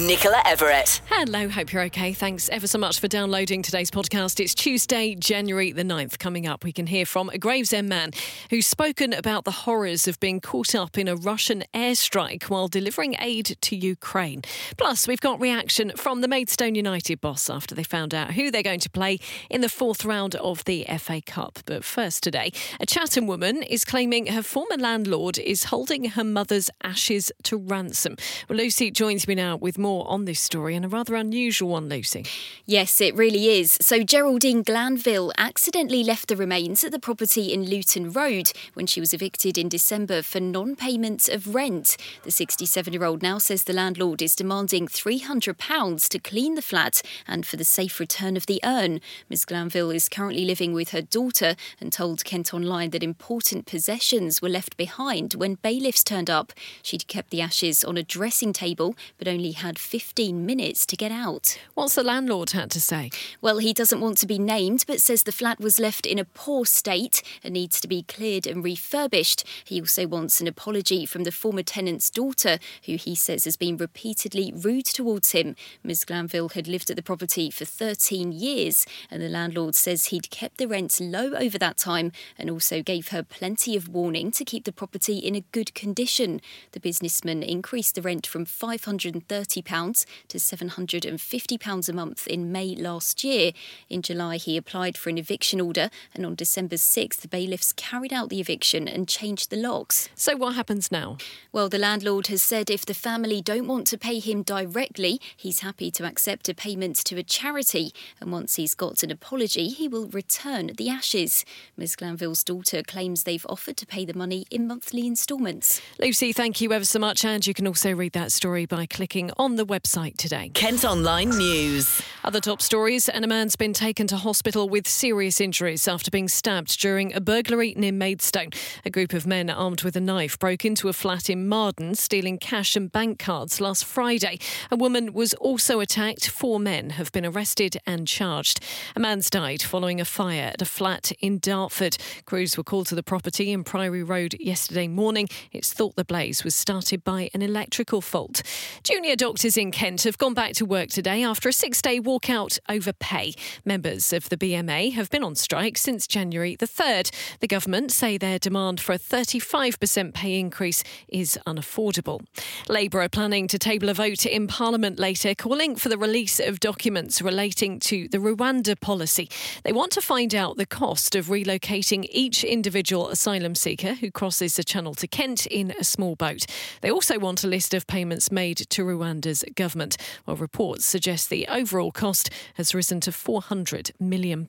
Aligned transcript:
Nicola 0.00 0.40
Everett. 0.46 1.02
Hello, 1.06 1.50
hope 1.50 1.70
you're 1.70 1.82
okay. 1.82 2.14
Thanks 2.14 2.48
ever 2.48 2.66
so 2.66 2.78
much 2.78 2.98
for 2.98 3.08
downloading 3.08 3.60
today's 3.60 3.90
podcast. 3.90 4.40
It's 4.40 4.54
Tuesday, 4.54 5.14
January 5.14 5.70
the 5.70 5.82
9th. 5.82 6.18
Coming 6.18 6.46
up, 6.46 6.64
we 6.64 6.72
can 6.72 6.86
hear 6.86 7.04
from 7.04 7.28
a 7.28 7.36
Gravesend 7.36 7.90
man 7.90 8.12
who's 8.48 8.66
spoken 8.66 9.12
about 9.12 9.44
the 9.44 9.50
horrors 9.50 10.08
of 10.08 10.18
being 10.18 10.40
caught 10.40 10.74
up 10.74 10.96
in 10.96 11.08
a 11.08 11.14
Russian 11.14 11.62
airstrike 11.74 12.44
while 12.44 12.68
delivering 12.68 13.16
aid 13.20 13.58
to 13.60 13.76
Ukraine. 13.76 14.40
Plus, 14.78 15.06
we've 15.06 15.20
got 15.20 15.38
reaction 15.42 15.92
from 15.94 16.22
the 16.22 16.28
Maidstone 16.28 16.74
United 16.74 17.20
boss 17.20 17.50
after 17.50 17.74
they 17.74 17.84
found 17.84 18.14
out 18.14 18.32
who 18.32 18.50
they're 18.50 18.62
going 18.62 18.80
to 18.80 18.90
play 18.90 19.18
in 19.50 19.60
the 19.60 19.68
fourth 19.68 20.06
round 20.06 20.34
of 20.36 20.64
the 20.64 20.86
FA 20.98 21.20
Cup. 21.20 21.58
But 21.66 21.84
first 21.84 22.22
today, 22.22 22.50
a 22.80 22.86
Chatham 22.86 23.26
woman 23.26 23.62
is 23.62 23.84
claiming 23.84 24.28
her 24.28 24.42
former 24.42 24.78
landlord 24.78 25.38
is 25.38 25.64
holding 25.64 26.06
her 26.06 26.24
mother's 26.24 26.70
ashes 26.82 27.30
to 27.42 27.58
ransom. 27.58 28.16
Well, 28.48 28.58
Lucy 28.58 28.90
joins 28.90 29.28
me 29.28 29.34
now 29.34 29.56
with 29.56 29.81
more 29.82 30.08
on 30.08 30.24
this 30.24 30.40
story 30.40 30.74
and 30.74 30.84
a 30.84 30.88
rather 30.88 31.14
unusual 31.16 31.70
one, 31.70 31.88
Lucy. 31.88 32.24
Yes, 32.64 33.00
it 33.00 33.14
really 33.14 33.58
is. 33.58 33.76
So, 33.80 34.02
Geraldine 34.02 34.62
Glanville 34.62 35.32
accidentally 35.36 36.04
left 36.04 36.28
the 36.28 36.36
remains 36.36 36.84
at 36.84 36.92
the 36.92 36.98
property 36.98 37.52
in 37.52 37.64
Luton 37.66 38.10
Road 38.12 38.52
when 38.74 38.86
she 38.86 39.00
was 39.00 39.12
evicted 39.12 39.58
in 39.58 39.68
December 39.68 40.22
for 40.22 40.40
non 40.40 40.76
payment 40.76 41.28
of 41.28 41.54
rent. 41.54 41.96
The 42.22 42.30
67 42.30 42.92
year 42.92 43.04
old 43.04 43.22
now 43.22 43.38
says 43.38 43.64
the 43.64 43.72
landlord 43.72 44.22
is 44.22 44.36
demanding 44.36 44.86
£300 44.86 46.08
to 46.08 46.18
clean 46.18 46.54
the 46.54 46.62
flat 46.62 47.02
and 47.26 47.44
for 47.44 47.56
the 47.56 47.64
safe 47.64 47.98
return 47.98 48.36
of 48.36 48.46
the 48.46 48.60
urn. 48.64 49.00
Ms. 49.28 49.44
Glanville 49.44 49.90
is 49.90 50.08
currently 50.08 50.44
living 50.44 50.72
with 50.72 50.90
her 50.90 51.02
daughter 51.02 51.56
and 51.80 51.92
told 51.92 52.24
Kent 52.24 52.54
Online 52.54 52.90
that 52.90 53.02
important 53.02 53.66
possessions 53.66 54.40
were 54.40 54.48
left 54.48 54.76
behind 54.76 55.34
when 55.34 55.56
bailiffs 55.56 56.04
turned 56.04 56.30
up. 56.30 56.52
She'd 56.82 57.08
kept 57.08 57.30
the 57.30 57.40
ashes 57.40 57.82
on 57.82 57.96
a 57.96 58.02
dressing 58.02 58.52
table 58.52 58.94
but 59.18 59.26
only 59.26 59.52
had 59.52 59.71
15 59.78 60.44
minutes 60.44 60.86
to 60.86 60.96
get 60.96 61.12
out. 61.12 61.58
What's 61.74 61.94
the 61.94 62.02
landlord 62.02 62.50
had 62.50 62.70
to 62.72 62.80
say? 62.80 63.10
Well, 63.40 63.58
he 63.58 63.72
doesn't 63.72 64.00
want 64.00 64.18
to 64.18 64.26
be 64.26 64.38
named, 64.38 64.84
but 64.86 65.00
says 65.00 65.22
the 65.22 65.32
flat 65.32 65.60
was 65.60 65.80
left 65.80 66.06
in 66.06 66.18
a 66.18 66.24
poor 66.24 66.64
state 66.64 67.22
and 67.42 67.54
needs 67.54 67.80
to 67.80 67.88
be 67.88 68.02
cleared 68.02 68.46
and 68.46 68.64
refurbished. 68.64 69.44
He 69.64 69.80
also 69.80 70.06
wants 70.06 70.40
an 70.40 70.46
apology 70.46 71.06
from 71.06 71.24
the 71.24 71.32
former 71.32 71.62
tenant's 71.62 72.10
daughter, 72.10 72.58
who 72.86 72.96
he 72.96 73.14
says 73.14 73.44
has 73.44 73.56
been 73.56 73.76
repeatedly 73.76 74.52
rude 74.54 74.86
towards 74.86 75.32
him. 75.32 75.56
Ms. 75.82 76.04
Glanville 76.04 76.50
had 76.50 76.68
lived 76.68 76.90
at 76.90 76.96
the 76.96 77.02
property 77.02 77.50
for 77.50 77.64
13 77.64 78.32
years, 78.32 78.86
and 79.10 79.22
the 79.22 79.28
landlord 79.28 79.74
says 79.74 80.06
he'd 80.06 80.30
kept 80.30 80.58
the 80.58 80.68
rents 80.68 81.00
low 81.00 81.32
over 81.34 81.58
that 81.58 81.76
time 81.76 82.12
and 82.38 82.50
also 82.50 82.82
gave 82.82 83.08
her 83.08 83.22
plenty 83.22 83.76
of 83.76 83.88
warning 83.88 84.30
to 84.30 84.44
keep 84.44 84.64
the 84.64 84.72
property 84.72 85.18
in 85.18 85.34
a 85.34 85.44
good 85.52 85.74
condition. 85.74 86.40
The 86.72 86.80
businessman 86.80 87.42
increased 87.42 87.94
the 87.94 88.02
rent 88.02 88.26
from 88.26 88.44
530 88.44 89.61
£50 89.62 90.04
to 90.28 90.38
£750 90.38 91.88
a 91.88 91.92
month 91.92 92.26
in 92.26 92.52
May 92.52 92.74
last 92.74 93.24
year. 93.24 93.52
In 93.88 94.02
July, 94.02 94.36
he 94.36 94.56
applied 94.56 94.96
for 94.96 95.10
an 95.10 95.18
eviction 95.18 95.60
order, 95.60 95.90
and 96.14 96.26
on 96.26 96.34
December 96.34 96.76
6th, 96.76 97.20
the 97.20 97.28
bailiffs 97.28 97.72
carried 97.72 98.12
out 98.12 98.28
the 98.28 98.40
eviction 98.40 98.88
and 98.88 99.08
changed 99.08 99.50
the 99.50 99.56
locks. 99.56 100.08
So, 100.14 100.36
what 100.36 100.54
happens 100.54 100.90
now? 100.90 101.16
Well, 101.52 101.68
the 101.68 101.78
landlord 101.78 102.26
has 102.28 102.42
said 102.42 102.70
if 102.70 102.86
the 102.86 102.94
family 102.94 103.40
don't 103.40 103.66
want 103.66 103.86
to 103.88 103.98
pay 103.98 104.18
him 104.18 104.42
directly, 104.42 105.20
he's 105.36 105.60
happy 105.60 105.90
to 105.92 106.04
accept 106.04 106.48
a 106.48 106.54
payment 106.54 106.96
to 107.04 107.18
a 107.18 107.22
charity, 107.22 107.92
and 108.20 108.32
once 108.32 108.56
he's 108.56 108.74
got 108.74 109.02
an 109.02 109.10
apology, 109.10 109.68
he 109.68 109.88
will 109.88 110.08
return 110.08 110.72
the 110.76 110.88
ashes. 110.88 111.44
Ms. 111.76 111.96
Glanville's 111.96 112.44
daughter 112.44 112.82
claims 112.82 113.22
they've 113.22 113.46
offered 113.48 113.76
to 113.78 113.86
pay 113.86 114.04
the 114.04 114.14
money 114.14 114.46
in 114.50 114.66
monthly 114.66 115.06
instalments. 115.06 115.80
Lucy, 115.98 116.32
thank 116.32 116.60
you 116.60 116.72
ever 116.72 116.84
so 116.84 116.98
much, 116.98 117.24
and 117.24 117.46
you 117.46 117.54
can 117.54 117.66
also 117.66 117.92
read 117.94 118.12
that 118.12 118.32
story 118.32 118.66
by 118.66 118.86
clicking 118.86 119.30
on 119.36 119.51
on 119.52 119.56
the 119.56 119.66
website 119.66 120.16
today. 120.16 120.50
Kent 120.54 120.82
Online 120.82 121.28
News. 121.28 122.00
Other 122.24 122.40
top 122.40 122.62
stories 122.62 123.08
and 123.08 123.22
a 123.24 123.28
man's 123.28 123.56
been 123.56 123.72
taken 123.74 124.06
to 124.06 124.16
hospital 124.16 124.68
with 124.68 124.88
serious 124.88 125.40
injuries 125.40 125.86
after 125.86 126.10
being 126.10 126.28
stabbed 126.28 126.80
during 126.80 127.12
a 127.12 127.20
burglary 127.20 127.74
near 127.76 127.92
Maidstone. 127.92 128.50
A 128.86 128.90
group 128.90 129.12
of 129.12 129.26
men 129.26 129.50
armed 129.50 129.82
with 129.82 129.94
a 129.96 130.00
knife 130.00 130.38
broke 130.38 130.64
into 130.64 130.88
a 130.88 130.94
flat 130.94 131.28
in 131.28 131.48
Marden, 131.48 131.96
stealing 131.96 132.38
cash 132.38 132.76
and 132.76 132.90
bank 132.90 133.18
cards 133.18 133.60
last 133.60 133.84
Friday. 133.84 134.38
A 134.70 134.76
woman 134.76 135.12
was 135.12 135.34
also 135.34 135.80
attacked. 135.80 136.30
Four 136.30 136.58
men 136.58 136.90
have 136.90 137.12
been 137.12 137.26
arrested 137.26 137.76
and 137.86 138.08
charged. 138.08 138.60
A 138.96 139.00
man's 139.00 139.28
died 139.28 139.60
following 139.60 140.00
a 140.00 140.06
fire 140.06 140.52
at 140.54 140.62
a 140.62 140.64
flat 140.64 141.12
in 141.20 141.40
Dartford. 141.40 141.98
Crews 142.24 142.56
were 142.56 142.64
called 142.64 142.86
to 142.86 142.94
the 142.94 143.02
property 143.02 143.50
in 143.50 143.64
Priory 143.64 144.04
Road 144.04 144.34
yesterday 144.40 144.88
morning. 144.88 145.28
It's 145.50 145.74
thought 145.74 145.96
the 145.96 146.04
blaze 146.04 146.44
was 146.44 146.54
started 146.54 147.04
by 147.04 147.28
an 147.34 147.42
electrical 147.42 148.00
fault. 148.00 148.42
Junior 148.84 149.16
doctor 149.16 149.41
Doctors 149.42 149.56
in 149.56 149.72
Kent 149.72 150.04
have 150.04 150.18
gone 150.18 150.34
back 150.34 150.52
to 150.52 150.64
work 150.64 150.88
today 150.88 151.24
after 151.24 151.48
a 151.48 151.52
six 151.52 151.82
day 151.82 151.98
walkout 151.98 152.60
over 152.68 152.92
pay. 152.92 153.34
Members 153.64 154.12
of 154.12 154.28
the 154.28 154.36
BMA 154.36 154.92
have 154.92 155.10
been 155.10 155.24
on 155.24 155.34
strike 155.34 155.76
since 155.76 156.06
January 156.06 156.54
the 156.54 156.68
3rd. 156.68 157.10
The 157.40 157.48
government 157.48 157.90
say 157.90 158.16
their 158.16 158.38
demand 158.38 158.80
for 158.80 158.92
a 158.92 159.00
35% 159.00 160.14
pay 160.14 160.38
increase 160.38 160.84
is 161.08 161.36
unaffordable. 161.44 162.24
Labour 162.68 163.02
are 163.02 163.08
planning 163.08 163.48
to 163.48 163.58
table 163.58 163.88
a 163.88 163.94
vote 163.94 164.24
in 164.24 164.46
Parliament 164.46 165.00
later 165.00 165.34
calling 165.34 165.74
for 165.74 165.88
the 165.88 165.98
release 165.98 166.38
of 166.38 166.60
documents 166.60 167.20
relating 167.20 167.80
to 167.80 168.06
the 168.06 168.18
Rwanda 168.18 168.80
policy. 168.80 169.28
They 169.64 169.72
want 169.72 169.90
to 169.94 170.00
find 170.00 170.36
out 170.36 170.56
the 170.56 170.66
cost 170.66 171.16
of 171.16 171.26
relocating 171.26 172.06
each 172.10 172.44
individual 172.44 173.08
asylum 173.08 173.56
seeker 173.56 173.94
who 173.94 174.12
crosses 174.12 174.54
the 174.54 174.62
Channel 174.62 174.94
to 174.94 175.08
Kent 175.08 175.46
in 175.46 175.74
a 175.80 175.82
small 175.82 176.14
boat. 176.14 176.46
They 176.80 176.92
also 176.92 177.18
want 177.18 177.42
a 177.42 177.48
list 177.48 177.74
of 177.74 177.88
payments 177.88 178.30
made 178.30 178.58
to 178.58 178.84
Rwanda 178.84 179.31
government, 179.54 179.96
while 180.24 180.36
reports 180.36 180.84
suggest 180.84 181.30
the 181.30 181.46
overall 181.48 181.92
cost 181.92 182.30
has 182.54 182.74
risen 182.74 183.00
to 183.00 183.10
£400 183.10 183.92
million. 184.00 184.46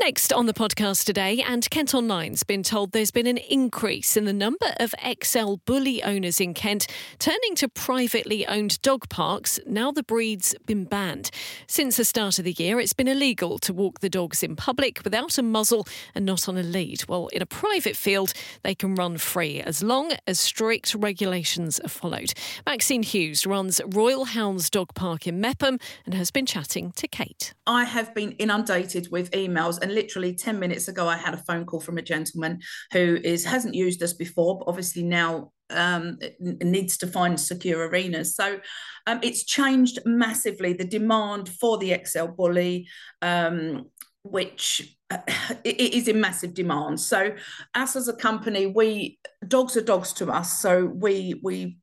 Next 0.00 0.32
on 0.32 0.46
the 0.46 0.54
podcast 0.54 1.04
today, 1.04 1.42
and 1.46 1.68
Kent 1.70 1.94
Online's 1.94 2.42
been 2.42 2.62
told 2.62 2.92
there's 2.92 3.10
been 3.10 3.26
an 3.26 3.38
increase 3.38 4.16
in 4.16 4.24
the 4.24 4.32
number 4.32 4.74
of 4.78 4.94
XL 5.22 5.54
bully 5.64 6.02
owners 6.02 6.40
in 6.40 6.54
Kent 6.54 6.86
turning 7.18 7.54
to 7.56 7.68
privately 7.68 8.46
owned 8.46 8.80
dog 8.82 9.08
parks 9.08 9.60
now 9.66 9.90
the 9.90 10.02
breed's 10.02 10.54
been 10.66 10.84
banned. 10.84 11.30
Since 11.66 11.96
the 11.96 12.04
start 12.04 12.38
of 12.38 12.44
the 12.44 12.52
year, 12.52 12.80
it's 12.80 12.92
been 12.92 13.08
illegal 13.08 13.58
to 13.60 13.72
walk 13.72 14.00
the 14.00 14.08
dogs 14.08 14.42
in 14.42 14.56
public 14.56 15.00
without 15.04 15.38
a 15.38 15.42
muzzle 15.42 15.86
and 16.14 16.24
not 16.24 16.48
on 16.48 16.56
a 16.56 16.62
lead. 16.62 17.04
Well, 17.08 17.28
in 17.28 17.42
a 17.42 17.46
private 17.46 17.96
field, 17.96 18.32
they 18.62 18.74
can 18.74 18.94
run 18.94 19.18
free 19.18 19.60
as 19.60 19.82
long 19.82 20.12
as 20.26 20.40
strict 20.40 20.94
regulations 20.94 21.78
are 21.80 21.88
followed. 21.88 22.32
Maxine 22.66 23.02
Hughes 23.02 23.46
runs 23.46 23.67
Royal 23.86 24.24
Hounds 24.24 24.70
Dog 24.70 24.94
Park 24.94 25.26
in 25.26 25.40
Meopham 25.40 25.78
and 26.04 26.14
has 26.14 26.30
been 26.30 26.46
chatting 26.46 26.92
to 26.92 27.06
Kate. 27.06 27.54
I 27.66 27.84
have 27.84 28.14
been 28.14 28.32
inundated 28.32 29.08
with 29.10 29.30
emails, 29.32 29.80
and 29.80 29.94
literally 29.94 30.34
10 30.34 30.58
minutes 30.58 30.88
ago, 30.88 31.06
I 31.06 31.16
had 31.16 31.34
a 31.34 31.38
phone 31.38 31.64
call 31.66 31.80
from 31.80 31.98
a 31.98 32.02
gentleman 32.02 32.60
who 32.92 33.18
is 33.22 33.44
hasn't 33.44 33.74
used 33.74 34.02
us 34.02 34.12
before, 34.12 34.58
but 34.58 34.68
obviously 34.68 35.02
now 35.02 35.52
um, 35.70 36.18
needs 36.40 36.96
to 36.98 37.06
find 37.06 37.38
secure 37.38 37.88
arenas. 37.88 38.34
So 38.34 38.60
um, 39.06 39.20
it's 39.22 39.44
changed 39.44 39.98
massively 40.04 40.72
the 40.72 40.84
demand 40.84 41.48
for 41.48 41.78
the 41.78 42.00
XL 42.04 42.26
bully, 42.26 42.88
um, 43.22 43.90
which 44.22 44.96
uh, 45.10 45.18
it 45.64 45.94
is 45.94 46.08
in 46.08 46.20
massive 46.20 46.54
demand. 46.54 47.00
So 47.00 47.34
us 47.74 47.96
as 47.96 48.08
a 48.08 48.16
company, 48.16 48.66
we 48.66 49.18
dogs 49.46 49.76
are 49.76 49.82
dogs 49.82 50.12
to 50.14 50.30
us. 50.30 50.60
So 50.60 50.86
we 50.86 51.40
we 51.42 51.78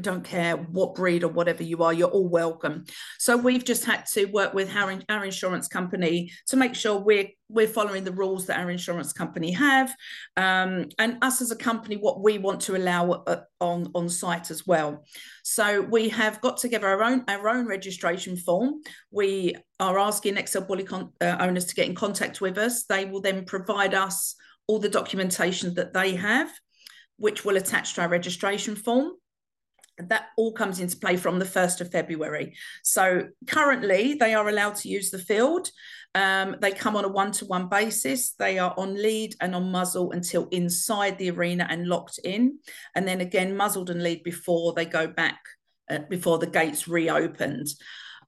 don't 0.00 0.24
care 0.24 0.56
what 0.56 0.94
breed 0.94 1.22
or 1.22 1.28
whatever 1.28 1.62
you 1.62 1.82
are, 1.82 1.92
you're 1.92 2.08
all 2.08 2.28
welcome. 2.28 2.84
So 3.18 3.36
we've 3.36 3.64
just 3.64 3.84
had 3.84 4.06
to 4.14 4.26
work 4.26 4.54
with 4.54 4.74
our, 4.74 4.98
our 5.08 5.24
insurance 5.24 5.68
company 5.68 6.30
to 6.48 6.56
make 6.56 6.74
sure 6.74 6.98
we're 6.98 7.28
we're 7.48 7.68
following 7.68 8.02
the 8.02 8.12
rules 8.12 8.46
that 8.46 8.58
our 8.58 8.70
insurance 8.70 9.12
company 9.12 9.52
have, 9.52 9.94
um, 10.36 10.86
and 10.98 11.16
us 11.22 11.40
as 11.40 11.52
a 11.52 11.56
company, 11.56 11.96
what 11.96 12.20
we 12.20 12.38
want 12.38 12.60
to 12.62 12.76
allow 12.76 13.10
uh, 13.12 13.42
on 13.60 13.90
on 13.94 14.08
site 14.08 14.50
as 14.50 14.66
well. 14.66 15.04
So 15.44 15.80
we 15.82 16.08
have 16.08 16.40
got 16.40 16.56
together 16.56 16.88
our 16.88 17.02
own 17.02 17.24
our 17.28 17.48
own 17.48 17.66
registration 17.66 18.36
form. 18.36 18.80
We 19.10 19.54
are 19.78 19.98
asking 19.98 20.44
XL 20.44 20.62
Bully 20.62 20.84
con- 20.84 21.12
uh, 21.20 21.36
owners 21.38 21.66
to 21.66 21.74
get 21.74 21.86
in 21.86 21.94
contact 21.94 22.40
with 22.40 22.58
us. 22.58 22.84
They 22.84 23.04
will 23.04 23.20
then 23.20 23.44
provide 23.44 23.94
us 23.94 24.34
all 24.66 24.80
the 24.80 24.88
documentation 24.88 25.74
that 25.74 25.92
they 25.92 26.16
have, 26.16 26.50
which 27.18 27.44
will 27.44 27.56
attach 27.56 27.94
to 27.94 28.02
our 28.02 28.08
registration 28.08 28.74
form 28.74 29.12
that 29.98 30.26
all 30.36 30.52
comes 30.52 30.80
into 30.80 30.96
play 30.96 31.16
from 31.16 31.38
the 31.38 31.44
1st 31.44 31.80
of 31.80 31.90
February. 31.90 32.54
So 32.82 33.28
currently, 33.46 34.14
they 34.14 34.34
are 34.34 34.48
allowed 34.48 34.76
to 34.76 34.88
use 34.88 35.10
the 35.10 35.18
field. 35.18 35.70
Um, 36.14 36.56
they 36.60 36.72
come 36.72 36.96
on 36.96 37.04
a 37.04 37.08
one 37.08 37.32
to 37.32 37.44
one 37.44 37.68
basis. 37.68 38.32
They 38.32 38.58
are 38.58 38.74
on 38.76 38.94
lead 38.94 39.34
and 39.40 39.54
on 39.54 39.70
muzzle 39.70 40.12
until 40.12 40.48
inside 40.48 41.18
the 41.18 41.30
arena 41.30 41.66
and 41.68 41.86
locked 41.86 42.18
in. 42.24 42.58
And 42.94 43.06
then 43.06 43.20
again, 43.20 43.56
muzzled 43.56 43.90
and 43.90 44.02
lead 44.02 44.22
before 44.22 44.72
they 44.72 44.86
go 44.86 45.06
back, 45.06 45.38
uh, 45.90 46.00
before 46.08 46.38
the 46.38 46.46
gates 46.46 46.88
reopened. 46.88 47.68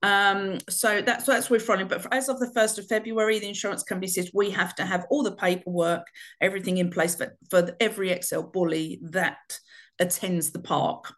Um, 0.01 0.59
so 0.69 1.01
that's 1.01 1.25
that's 1.25 1.49
where 1.49 1.59
we're 1.59 1.65
following. 1.65 1.87
But 1.87 2.07
as 2.13 2.29
of 2.29 2.39
the 2.39 2.51
first 2.53 2.79
of 2.79 2.87
February, 2.87 3.39
the 3.39 3.49
insurance 3.49 3.83
company 3.83 4.07
says 4.07 4.31
we 4.33 4.49
have 4.51 4.75
to 4.75 4.85
have 4.85 5.05
all 5.09 5.23
the 5.23 5.35
paperwork, 5.35 6.05
everything 6.41 6.77
in 6.77 6.89
place 6.89 7.15
for 7.15 7.35
for 7.49 7.75
every 7.79 8.17
XL 8.21 8.41
bully 8.41 8.99
that 9.03 9.59
attends 9.99 10.51
the 10.51 10.59
park. 10.59 11.13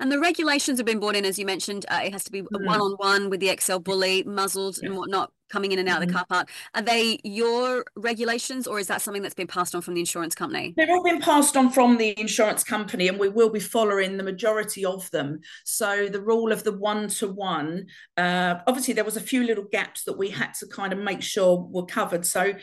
And 0.00 0.10
the 0.10 0.18
regulations 0.18 0.78
have 0.78 0.86
been 0.86 1.00
brought 1.00 1.16
in, 1.16 1.24
as 1.24 1.38
you 1.38 1.46
mentioned. 1.46 1.86
Uh, 1.88 2.00
it 2.04 2.12
has 2.12 2.24
to 2.24 2.32
be 2.32 2.40
one 2.40 2.80
on 2.80 2.92
one 2.98 3.30
with 3.30 3.40
the 3.40 3.56
XL 3.58 3.78
bully, 3.78 4.22
muzzled 4.24 4.78
yeah. 4.80 4.88
and 4.88 4.98
whatnot, 4.98 5.32
coming 5.52 5.70
in 5.70 5.78
and 5.78 5.88
out 5.88 6.00
mm-hmm. 6.00 6.02
of 6.02 6.08
the 6.08 6.14
mm-hmm. 6.14 6.16
car 6.16 6.26
park. 6.26 6.50
Are 6.74 6.82
they 6.82 7.20
your 7.22 7.84
regulations, 7.94 8.66
or 8.66 8.80
is 8.80 8.86
that 8.88 9.02
something 9.02 9.22
that's 9.22 9.34
been 9.34 9.46
passed 9.46 9.74
on 9.74 9.82
from 9.82 9.94
the 9.94 10.00
insurance 10.00 10.34
company? 10.34 10.74
They've 10.76 10.88
all 10.88 11.04
been 11.04 11.20
passed 11.20 11.56
on 11.56 11.70
from 11.70 11.98
the 11.98 12.18
insurance 12.18 12.64
company, 12.64 13.08
and 13.08 13.18
we 13.18 13.28
will 13.28 13.50
be 13.50 13.60
following 13.60 14.16
the 14.16 14.24
majority 14.24 14.84
of 14.84 15.10
them. 15.10 15.40
So 15.64 16.08
the 16.08 16.20
rule 16.20 16.50
of 16.50 16.64
the 16.64 16.72
one 16.72 17.08
to 17.08 17.28
one, 17.28 17.86
obviously, 18.16 18.94
there 18.94 19.04
was 19.04 19.16
a 19.16 19.20
few 19.20 19.44
little 19.44 19.66
gaps 19.70 20.04
that 20.04 20.18
we 20.18 20.30
had 20.30 20.54
to 20.54 20.66
kind 20.66 20.92
of 20.92 20.98
make 20.98 21.22
sure 21.22 21.68
were 21.70 21.86
covered. 21.86 22.24
So 22.24 22.54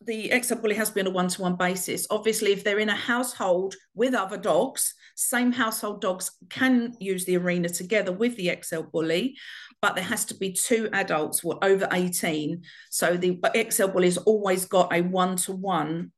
the 0.00 0.32
XL 0.42 0.56
bully 0.56 0.76
has 0.76 0.90
been 0.90 1.06
a 1.06 1.10
one 1.10 1.28
to 1.28 1.42
one 1.42 1.56
basis. 1.56 2.06
Obviously, 2.10 2.52
if 2.52 2.64
they're 2.64 2.78
in 2.78 2.88
a 2.88 2.94
household 2.94 3.74
with 3.94 4.14
other 4.14 4.38
dogs, 4.38 4.94
same 5.16 5.50
household 5.50 6.00
dogs 6.00 6.30
can 6.48 6.94
use 7.00 7.24
the 7.24 7.36
arena 7.36 7.68
together 7.68 8.12
with 8.12 8.36
the 8.36 8.56
XL 8.62 8.82
bully, 8.82 9.36
but 9.80 9.94
there 9.94 10.04
has 10.04 10.24
to 10.26 10.34
be 10.34 10.52
two 10.52 10.88
adults 10.92 11.42
over 11.62 11.88
18. 11.92 12.62
So 12.90 13.16
the 13.16 13.38
XL 13.70 13.88
bully's 13.88 14.16
always 14.18 14.64
got 14.64 14.92
a 14.92 15.02
one 15.02 15.36
to 15.36 15.52
one 15.52 16.12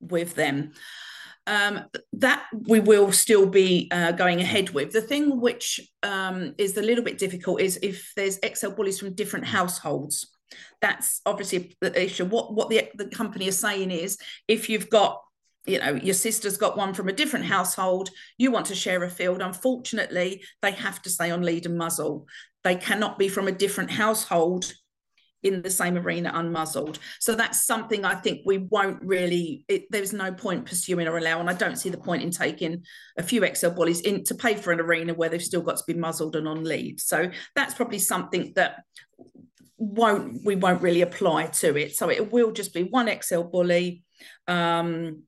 with 0.00 0.34
them. 0.34 0.72
Um, 1.46 1.84
that 2.14 2.46
we 2.66 2.80
will 2.80 3.12
still 3.12 3.44
be 3.46 3.88
uh, 3.92 4.12
going 4.12 4.40
ahead 4.40 4.70
with. 4.70 4.92
The 4.92 5.02
thing 5.02 5.40
which 5.40 5.78
um, 6.02 6.54
is 6.56 6.74
a 6.78 6.82
little 6.82 7.04
bit 7.04 7.18
difficult 7.18 7.60
is 7.60 7.78
if 7.82 8.12
there's 8.16 8.38
XL 8.42 8.70
bullies 8.70 8.98
from 8.98 9.14
different 9.14 9.44
households. 9.44 10.30
That's 10.80 11.20
obviously 11.26 11.76
the 11.80 12.02
issue. 12.02 12.24
What 12.24 12.54
what 12.54 12.70
the, 12.70 12.88
the 12.94 13.08
company 13.08 13.46
is 13.46 13.58
saying 13.58 13.90
is 13.90 14.16
if 14.48 14.70
you've 14.70 14.88
got 14.88 15.20
you 15.66 15.78
know 15.78 15.94
your 15.94 16.14
sister's 16.14 16.56
got 16.56 16.76
one 16.76 16.92
from 16.94 17.08
a 17.08 17.12
different 17.12 17.46
household 17.46 18.10
you 18.38 18.50
want 18.50 18.66
to 18.66 18.74
share 18.74 19.02
a 19.04 19.10
field. 19.10 19.42
Unfortunately 19.42 20.42
they 20.62 20.72
have 20.72 21.00
to 21.02 21.10
stay 21.10 21.30
on 21.30 21.42
lead 21.42 21.66
and 21.66 21.78
muzzle. 21.78 22.26
They 22.62 22.76
cannot 22.76 23.18
be 23.18 23.28
from 23.28 23.48
a 23.48 23.52
different 23.52 23.90
household 23.90 24.72
in 25.44 25.60
the 25.60 25.70
same 25.70 25.96
arena 25.96 26.32
unmuzzled. 26.34 26.98
So 27.20 27.34
that's 27.34 27.66
something 27.66 28.04
i 28.04 28.14
think 28.14 28.40
we 28.44 28.58
won't 28.58 29.02
really 29.02 29.64
it, 29.68 29.84
there's 29.90 30.12
no 30.12 30.32
point 30.32 30.66
pursuing 30.66 31.06
or 31.06 31.18
allowing. 31.18 31.48
I 31.48 31.54
don't 31.54 31.76
see 31.76 31.90
the 31.90 31.98
point 31.98 32.22
in 32.22 32.30
taking 32.30 32.82
a 33.18 33.22
few 33.22 33.46
xl 33.54 33.68
bullies 33.68 34.00
in 34.00 34.24
to 34.24 34.34
pay 34.34 34.54
for 34.54 34.72
an 34.72 34.80
arena 34.80 35.14
where 35.14 35.28
they've 35.28 35.42
still 35.42 35.62
got 35.62 35.76
to 35.76 35.84
be 35.86 35.94
muzzled 35.94 36.36
and 36.36 36.48
on 36.48 36.64
lead. 36.64 37.00
So 37.00 37.30
that's 37.54 37.74
probably 37.74 37.98
something 37.98 38.52
that 38.56 38.82
won't 39.76 40.44
we 40.44 40.56
won't 40.56 40.82
really 40.82 41.02
apply 41.02 41.46
to 41.46 41.76
it. 41.76 41.94
So 41.94 42.10
it 42.10 42.32
will 42.32 42.52
just 42.52 42.72
be 42.72 42.84
one 42.84 43.10
xl 43.22 43.42
bully 43.42 44.02
um 44.48 45.22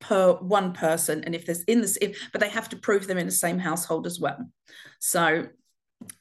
per 0.00 0.34
one 0.34 0.72
person 0.72 1.24
and 1.24 1.34
if 1.34 1.46
there's 1.46 1.62
in 1.64 1.80
this 1.80 1.98
if 2.00 2.28
but 2.32 2.40
they 2.40 2.48
have 2.48 2.68
to 2.68 2.76
prove 2.76 3.06
they're 3.06 3.18
in 3.18 3.26
the 3.26 3.32
same 3.32 3.58
household 3.58 4.06
as 4.06 4.20
well. 4.20 4.38
So 5.00 5.46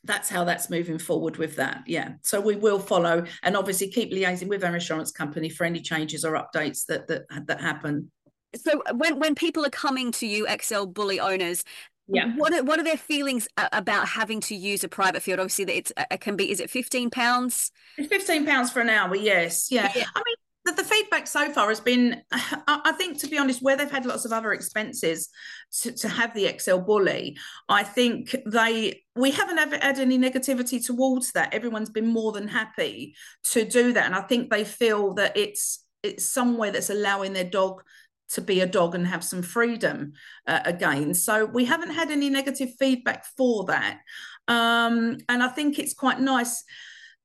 that's 0.04 0.30
how 0.30 0.46
that's 0.46 0.70
moving 0.70 0.98
forward 0.98 1.38
with 1.38 1.58
that 1.58 1.84
yeah. 1.88 2.14
So 2.22 2.40
we 2.40 2.56
will 2.56 2.80
follow 2.80 3.26
and 3.44 3.58
obviously 3.58 3.90
keep 3.90 4.12
liaising 4.12 4.48
with 4.48 4.64
our 4.64 4.74
insurance 4.74 5.12
company 5.12 5.50
for 5.50 5.66
any 5.66 5.82
changes 5.82 6.24
or 6.24 6.34
updates 6.34 6.86
that 6.88 7.08
that 7.08 7.26
that 7.48 7.62
happen. 7.62 8.12
So 8.56 8.82
when 8.94 9.20
when 9.20 9.36
people 9.36 9.66
are 9.66 9.72
coming 9.72 10.12
to 10.14 10.28
you 10.28 10.48
XL 10.62 10.86
bully 10.86 11.20
owners 11.20 11.64
yeah. 12.08 12.34
what 12.36 12.54
are, 12.54 12.64
what 12.64 12.80
are 12.80 12.84
their 12.84 12.98
feelings 12.98 13.48
about 13.58 14.08
having 14.08 14.40
to 14.42 14.56
use 14.56 14.84
a 14.84 14.88
private 14.88 15.24
field? 15.24 15.40
Obviously 15.40 15.74
it's 15.74 15.92
it 16.12 16.22
can 16.22 16.36
be 16.36 16.52
is 16.52 16.60
it 16.60 16.70
15 16.70 17.10
pounds? 17.10 17.72
It's 17.98 18.08
15 18.08 18.46
pounds 18.46 18.72
for 18.72 18.82
an 18.82 18.90
hour 18.90 19.16
yes 19.16 19.72
yeah, 19.72 19.92
yeah. 19.96 20.06
i 20.16 20.20
mean 20.26 20.36
the, 20.66 20.72
the, 20.72 20.84
feedback 20.84 21.28
so 21.28 21.52
far 21.52 21.70
has 21.70 21.80
been, 21.80 22.22
I 22.32 22.94
think, 22.98 23.20
to 23.20 23.28
be 23.28 23.38
honest, 23.38 23.62
where 23.62 23.78
they've 23.78 23.90
had 23.90 24.06
lots 24.06 24.26
of 24.26 24.34
other 24.34 24.52
expenses 24.54 25.30
to, 25.82 25.92
to 25.92 26.10
have 26.10 26.34
the 26.34 26.54
XL 26.58 26.80
bully, 26.80 27.38
I 27.70 27.84
think 27.84 28.36
they 28.46 29.04
we 29.16 29.32
haven't 29.32 29.60
ever 29.60 29.78
had 29.78 30.00
any 30.00 30.18
negativity 30.18 30.84
towards 30.84 31.32
that. 31.34 31.54
Everyone's 31.54 31.90
been 31.90 32.08
more 32.08 32.32
than 32.32 32.48
happy 32.48 33.16
to 33.52 33.64
do 33.64 33.94
that, 33.94 34.06
and 34.06 34.16
I 34.16 34.22
think 34.22 34.50
they 34.50 34.64
feel 34.64 35.14
that 35.16 35.38
it's 35.38 35.86
it's 36.04 36.26
somewhere 36.26 36.72
that's 36.72 36.90
allowing 36.90 37.34
their 37.34 37.50
dog 37.50 37.82
to 38.28 38.42
be 38.42 38.62
a 38.62 38.68
dog 38.68 38.96
and 38.96 39.06
have 39.06 39.24
some 39.24 39.44
freedom 39.44 40.14
uh, 40.48 40.60
again. 40.66 41.14
So 41.14 41.46
we 41.46 41.66
haven't 41.66 41.92
had 41.92 42.10
any 42.10 42.30
negative 42.30 42.72
feedback 42.80 43.26
for 43.38 43.66
that, 43.66 44.00
um, 44.48 45.18
and 45.30 45.44
I 45.44 45.48
think 45.50 45.80
it's 45.80 45.94
quite 45.94 46.20
nice 46.20 46.64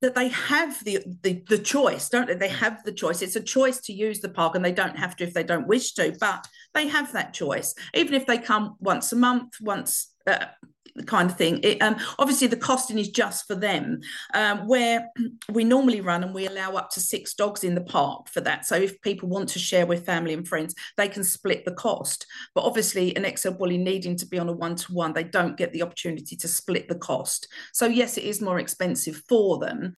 that 0.01 0.15
they 0.15 0.29
have 0.29 0.83
the, 0.83 0.99
the 1.21 1.43
the 1.47 1.57
choice, 1.57 2.09
don't 2.09 2.27
they? 2.27 2.35
They 2.35 2.49
have 2.49 2.83
the 2.83 2.91
choice. 2.91 3.21
It's 3.21 3.35
a 3.35 3.41
choice 3.41 3.79
to 3.81 3.93
use 3.93 4.19
the 4.19 4.29
park, 4.29 4.55
and 4.55 4.65
they 4.65 4.71
don't 4.71 4.97
have 4.97 5.15
to 5.17 5.23
if 5.23 5.33
they 5.33 5.43
don't 5.43 5.67
wish 5.67 5.93
to, 5.93 6.15
but 6.19 6.47
they 6.73 6.87
have 6.87 7.13
that 7.13 7.33
choice. 7.33 7.75
Even 7.93 8.13
if 8.15 8.25
they 8.25 8.37
come 8.37 8.75
once 8.79 9.11
a 9.13 9.15
month, 9.15 9.53
once 9.61 10.13
uh, 10.27 10.45
kind 11.05 11.29
of 11.29 11.37
thing. 11.37 11.59
It, 11.63 11.81
um, 11.81 11.97
obviously, 12.19 12.47
the 12.47 12.57
costing 12.57 12.99
is 12.99 13.09
just 13.09 13.47
for 13.47 13.55
them. 13.55 14.01
Um, 14.33 14.67
where 14.67 15.09
we 15.49 15.63
normally 15.63 16.01
run 16.01 16.23
and 16.23 16.33
we 16.33 16.47
allow 16.47 16.73
up 16.73 16.89
to 16.91 16.99
six 16.99 17.33
dogs 17.33 17.63
in 17.63 17.75
the 17.75 17.81
park 17.81 18.29
for 18.29 18.41
that. 18.41 18.65
So 18.65 18.75
if 18.75 19.01
people 19.01 19.29
want 19.29 19.49
to 19.49 19.59
share 19.59 19.85
with 19.85 20.05
family 20.05 20.33
and 20.33 20.47
friends, 20.47 20.75
they 20.97 21.07
can 21.07 21.23
split 21.23 21.65
the 21.65 21.73
cost. 21.73 22.25
But 22.55 22.63
obviously, 22.63 23.15
an 23.15 23.25
XL 23.35 23.51
bully 23.51 23.77
needing 23.77 24.15
to 24.17 24.25
be 24.25 24.39
on 24.39 24.49
a 24.49 24.53
one 24.53 24.75
to 24.75 24.93
one, 24.93 25.13
they 25.13 25.23
don't 25.23 25.57
get 25.57 25.73
the 25.73 25.81
opportunity 25.81 26.35
to 26.35 26.47
split 26.47 26.87
the 26.87 26.95
cost. 26.95 27.47
So 27.73 27.85
yes, 27.85 28.17
it 28.17 28.23
is 28.23 28.41
more 28.41 28.59
expensive 28.59 29.21
for 29.27 29.59
them. 29.59 29.95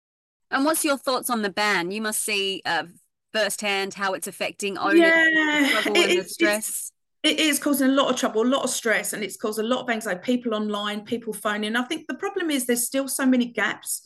And 0.51 0.65
what's 0.65 0.85
your 0.85 0.99
thoughts 0.99 1.31
on 1.31 1.43
the 1.43 1.51
ban? 1.51 1.91
You 1.91 2.03
must 2.03 2.23
see 2.23 2.61
uh, 2.67 2.85
firsthand 3.33 3.95
how 3.95 4.13
it's 4.13 4.27
affecting 4.27 4.77
owners, 4.77 4.99
yeah, 4.99 5.83
and 5.87 5.97
the 5.97 6.25
stress 6.25 6.92
it 7.23 7.39
is 7.39 7.61
causing 7.61 7.91
a 7.91 7.93
lot 7.93 8.11
of 8.11 8.17
trouble, 8.17 8.43
a 8.43 8.45
lot 8.45 8.65
of 8.65 8.71
stress, 8.71 9.13
and 9.13 9.23
it's 9.23 9.37
caused 9.37 9.61
a 9.61 9.63
lot 9.63 9.83
of 9.83 9.91
anxiety. 9.91 10.21
People 10.25 10.55
online, 10.55 11.05
people 11.05 11.33
phoning. 11.33 11.77
I 11.77 11.83
think 11.85 12.09
the 12.09 12.15
problem 12.15 12.51
is 12.51 12.67
there's 12.67 12.87
still 12.87 13.07
so 13.07 13.25
many 13.25 13.47
gaps 13.47 14.03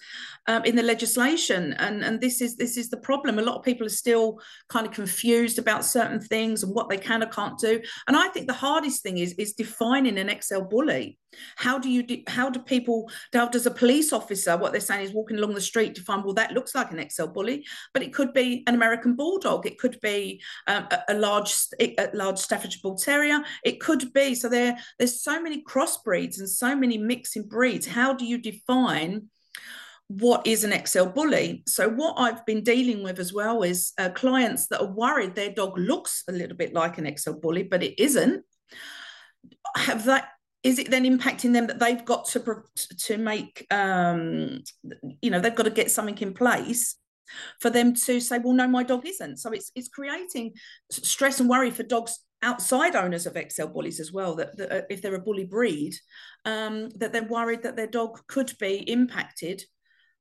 um, 0.47 0.65
in 0.65 0.77
the 0.77 0.83
legislation, 0.83 1.73
and 1.79 2.05
and 2.05 2.21
this 2.21 2.43
is 2.43 2.57
this 2.57 2.77
is 2.77 2.91
the 2.91 2.99
problem. 2.99 3.39
A 3.39 3.43
lot 3.43 3.57
of 3.57 3.65
people 3.65 3.87
are 3.87 3.91
still 3.91 4.39
kind 4.69 4.87
of 4.87 4.93
confused 4.93 5.59
about 5.59 5.85
certain 5.85 6.21
things 6.21 6.63
and 6.63 6.75
what 6.75 6.91
they 6.91 6.99
can 6.99 7.23
or 7.23 7.27
can't 7.27 7.59
do. 7.59 7.81
And 8.07 8.17
I 8.17 8.29
think 8.29 8.49
the 8.49 8.53
hardest 8.53 9.03
thing 9.03 9.17
is 9.17 9.33
is 9.39 9.55
defining 9.55 10.19
an 10.19 10.31
XL 10.41 10.63
bully. 10.63 11.19
How 11.57 11.79
do 11.79 11.91
you 11.91 12.03
do, 12.03 12.23
how 12.29 12.51
do 12.51 12.61
people 12.61 13.11
how 13.33 13.49
does 13.49 13.67
a 13.67 13.71
police 13.71 14.13
officer 14.13 14.57
what 14.57 14.73
they're 14.73 14.81
saying 14.81 15.05
is 15.05 15.13
walking 15.13 15.39
along 15.39 15.55
the 15.55 15.61
street 15.61 15.95
to 15.95 16.03
find 16.03 16.25
well 16.25 16.35
that 16.35 16.53
looks 16.53 16.75
like 16.75 16.91
an 16.91 17.09
XL 17.09 17.27
bully, 17.27 17.65
but 17.93 18.03
it 18.03 18.13
could 18.13 18.33
be 18.33 18.63
an 18.67 18.75
American 18.75 19.17
bulldog, 19.17 19.67
it 19.67 19.79
could 19.79 19.99
be 20.01 20.41
um, 20.67 20.87
a, 20.91 21.01
a, 21.11 21.15
large 21.15 21.55
a 21.81 22.11
large 22.15 22.39
Staffordshire 22.39 22.81
bull 22.83 22.97
terrier, 23.07 23.43
it 23.65 23.81
could 23.81 24.13
be 24.13 24.35
so 24.35 24.49
there 24.49 24.77
there's 24.99 25.23
so 25.23 25.41
many 25.41 25.63
crossbreeds 25.63 26.39
and 26.39 26.49
so 26.49 26.77
many 26.77 26.99
mixing 26.99 27.45
breeds. 27.45 27.87
How 27.87 28.13
do 28.13 28.25
you 28.27 28.39
define 28.39 29.29
what 30.09 30.47
is 30.47 30.63
an 30.63 30.87
XL 30.87 31.07
bully. 31.07 31.65
So, 31.67 31.89
what 31.89 32.15
I've 32.17 32.47
been 32.47 32.63
dealing 32.63 33.03
with 33.03 33.19
as 33.19 33.33
well 33.33 33.63
is 33.63 33.93
uh, 33.99 34.11
clients 34.11 34.69
that 34.69 34.81
are 34.81 34.93
worried 34.93 35.35
their 35.35 35.51
dog 35.51 35.77
looks 35.77 36.23
a 36.29 36.33
little 36.33 36.57
bit 36.57 36.73
like 36.73 36.99
an 36.99 37.17
XL 37.17 37.33
bully, 37.33 37.65
but 37.65 37.83
it 37.83 38.01
isn't. 38.01 38.45
Have 39.75 40.05
that 40.05 40.29
is 40.63 40.79
it 40.81 40.91
then 40.91 41.05
impacting 41.05 41.53
them 41.53 41.67
that 41.69 41.79
they've 41.79 42.05
got 42.05 42.27
to 42.27 42.63
to 42.99 43.19
make 43.19 43.67
um, 43.71 44.63
you 45.21 45.31
know 45.31 45.41
they've 45.41 45.55
got 45.55 45.65
to 45.65 45.71
get 45.71 45.91
something 45.91 46.19
in 46.19 46.35
place 46.35 46.97
for 47.61 47.71
them 47.71 47.95
to 47.95 48.21
say 48.21 48.39
well 48.39 48.55
no 48.55 48.67
my 48.67 48.83
dog 48.83 49.07
isn't 49.07 49.37
so 49.37 49.51
it's 49.53 49.71
it's 49.75 49.89
creating 49.89 50.53
stress 50.91 51.41
and 51.41 51.49
worry 51.49 51.71
for 51.71 51.83
dogs 51.83 52.19
outside 52.43 52.95
owners 52.95 53.27
of 53.27 53.37
XL 53.51 53.67
bullies 53.67 54.01
as 54.01 54.13
well 54.13 54.35
that, 54.35 54.57
that 54.57 54.73
uh, 54.73 54.83
if 54.91 55.01
they're 55.01 55.15
a 55.15 55.21
bully 55.21 55.45
breed 55.45 55.95
um, 56.45 56.91
that 56.91 57.13
they're 57.13 57.25
worried 57.25 57.63
that 57.63 57.77
their 57.77 57.87
dog 57.87 58.21
could 58.27 58.53
be 58.59 58.79
impacted 58.91 59.63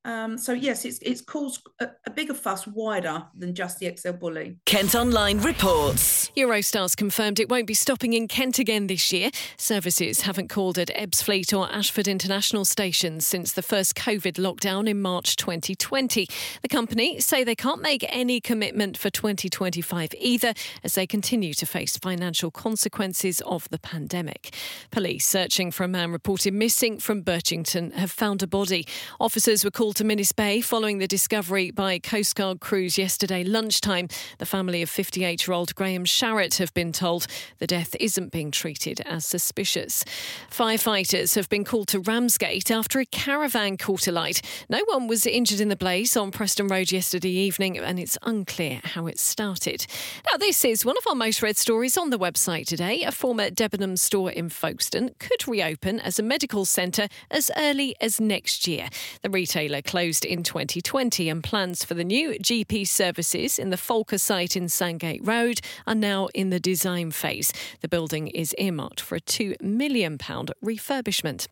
um, 0.06 0.38
so 0.38 0.54
yes, 0.54 0.86
it's 0.86 1.00
it's 1.00 1.20
caused 1.20 1.68
a, 1.80 1.90
a, 2.06 2.12
bigger 2.12 2.36
fuss 2.36 2.68
wider 2.68 3.26
than 3.36 3.56
just 3.56 3.80
the 3.80 3.92
XL 3.98 4.12
bully. 4.12 4.56
Kent 4.68 4.94
Online 4.94 5.40
reports. 5.40 6.30
Eurostars 6.38 6.96
confirmed 6.96 7.40
it 7.40 7.50
won't 7.50 7.66
be 7.66 7.74
stopping 7.74 8.14
in 8.14 8.28
Kent 8.28 8.60
again 8.60 8.86
this 8.86 9.12
year. 9.12 9.32
Services 9.58 10.22
haven't 10.22 10.50
called 10.50 10.78
at 10.78 10.90
Ebbsfleet 10.90 11.58
or 11.58 11.68
Ashford 11.72 12.08
International 12.08 12.66
stations 12.66 13.26
since 13.26 13.52
the 13.52 13.64
first 13.64 13.96
COVID 13.96 14.34
lockdown 14.34 14.88
in 14.88 15.02
March 15.02 15.38
2020. 15.38 16.28
The 16.62 16.68
company 16.68 17.20
say 17.20 17.44
they 17.44 17.56
can't 17.56 17.82
make 17.82 18.06
any 18.08 18.40
commitment 18.40 19.00
for 19.00 19.10
2025 19.10 20.14
either, 20.20 20.54
as 20.84 20.94
they 20.94 21.08
continue 21.08 21.56
to 21.56 21.66
face 21.66 21.98
financial 21.98 22.52
consequences 22.52 23.42
of 23.42 23.68
the 23.70 23.80
pandemic. 23.80 24.54
Police 24.92 25.26
searching 25.26 25.72
for 25.72 25.84
a 25.84 25.88
man 25.88 26.12
reported 26.12 26.54
missing 26.54 27.00
from 27.00 27.24
Birchington 27.24 27.92
have 27.94 28.12
found 28.12 28.44
a 28.44 28.48
body. 28.48 28.86
Officers 29.20 29.66
were 29.66 29.72
called 29.72 29.95
to 29.96 30.04
Minnis 30.04 30.36
Bay 30.36 30.60
following 30.60 30.98
the 30.98 31.08
discovery 31.08 31.72
by 31.72 32.00
Coast 32.00 32.36
Guard 32.36 32.60
crews 32.60 32.98
yesterday 32.98 33.46
lunchtime. 33.46 34.10
The 34.40 34.46
family 34.46 34.82
of 34.82 34.90
58 34.90 35.48
year 35.48 35.54
old 35.54 35.74
Graham 35.74 36.04
Sharrett 36.04 36.58
have 36.58 36.74
been 36.74 36.92
told 36.92 37.28
the 37.60 37.68
death 37.68 37.96
isn't 37.98 38.30
being 38.30 38.52
treated 38.52 39.00
as 39.06 39.26
suspicious. 39.26 40.04
Firefighters 40.52 41.36
have 41.36 41.48
been 41.48 41.64
called 41.64 41.88
to 41.90 42.02
Ramsgate 42.02 42.70
after 42.72 43.00
a 43.00 43.06
caravan 43.06 43.78
caught 43.78 44.06
alight. 44.06 44.42
No 44.68 44.82
one 44.86 45.08
was 45.08 45.26
injured 45.26 45.62
in 45.62 45.70
the 45.70 45.78
blaze 45.78 46.18
on 46.18 46.30
Preston 46.30 46.68
Road 46.68 46.92
yesterday 46.92 47.30
evening, 47.30 47.78
and 47.78 47.98
it's 47.98 48.18
unclear 48.22 48.82
how 48.84 49.08
it 49.08 49.18
started. 49.18 49.88
Now, 50.30 50.38
this 50.38 50.66
is 50.66 50.84
one 50.84 50.98
of 50.98 51.08
our 51.08 51.16
most 51.16 51.42
read 51.42 51.56
stories 51.56 51.96
on 51.96 52.10
the 52.10 52.20
website 52.20 52.66
today. 52.66 53.04
A 53.04 53.14
former 53.14 53.50
Debenhams 53.50 54.00
store 54.00 54.30
in 54.30 54.50
Folkestone 54.50 55.12
could 55.20 55.48
reopen 55.48 56.02
as 56.02 56.20
a 56.20 56.24
medical 56.24 56.66
centre 56.66 57.08
as 57.32 57.50
early 57.56 57.96
as 58.02 58.20
next 58.20 58.68
year. 58.68 58.90
The 59.22 59.30
retailer 59.30 59.84
closed 59.86 60.26
in 60.26 60.44
2020 60.44 61.30
and 61.30 61.44
plans 61.44 61.86
for 61.86 61.94
the 61.94 62.04
new 62.04 62.32
GP 62.32 62.88
services 62.88 63.58
in 63.58 63.70
the 63.70 63.78
Folker 63.78 64.18
site 64.18 64.58
in 64.58 64.68
Sandgate 64.68 65.26
Road 65.26 65.62
are 65.88 65.96
now 65.96 66.28
in 66.34 66.50
the 66.50 66.60
design 66.60 67.12
phase. 67.12 67.54
The 67.82 67.88
building 67.88 68.28
is 68.28 68.54
earmarked 68.58 69.00
for 69.00 69.16
a 69.16 69.22
£2 69.22 69.62
million 69.62 70.18
refurbishment. 70.18 71.48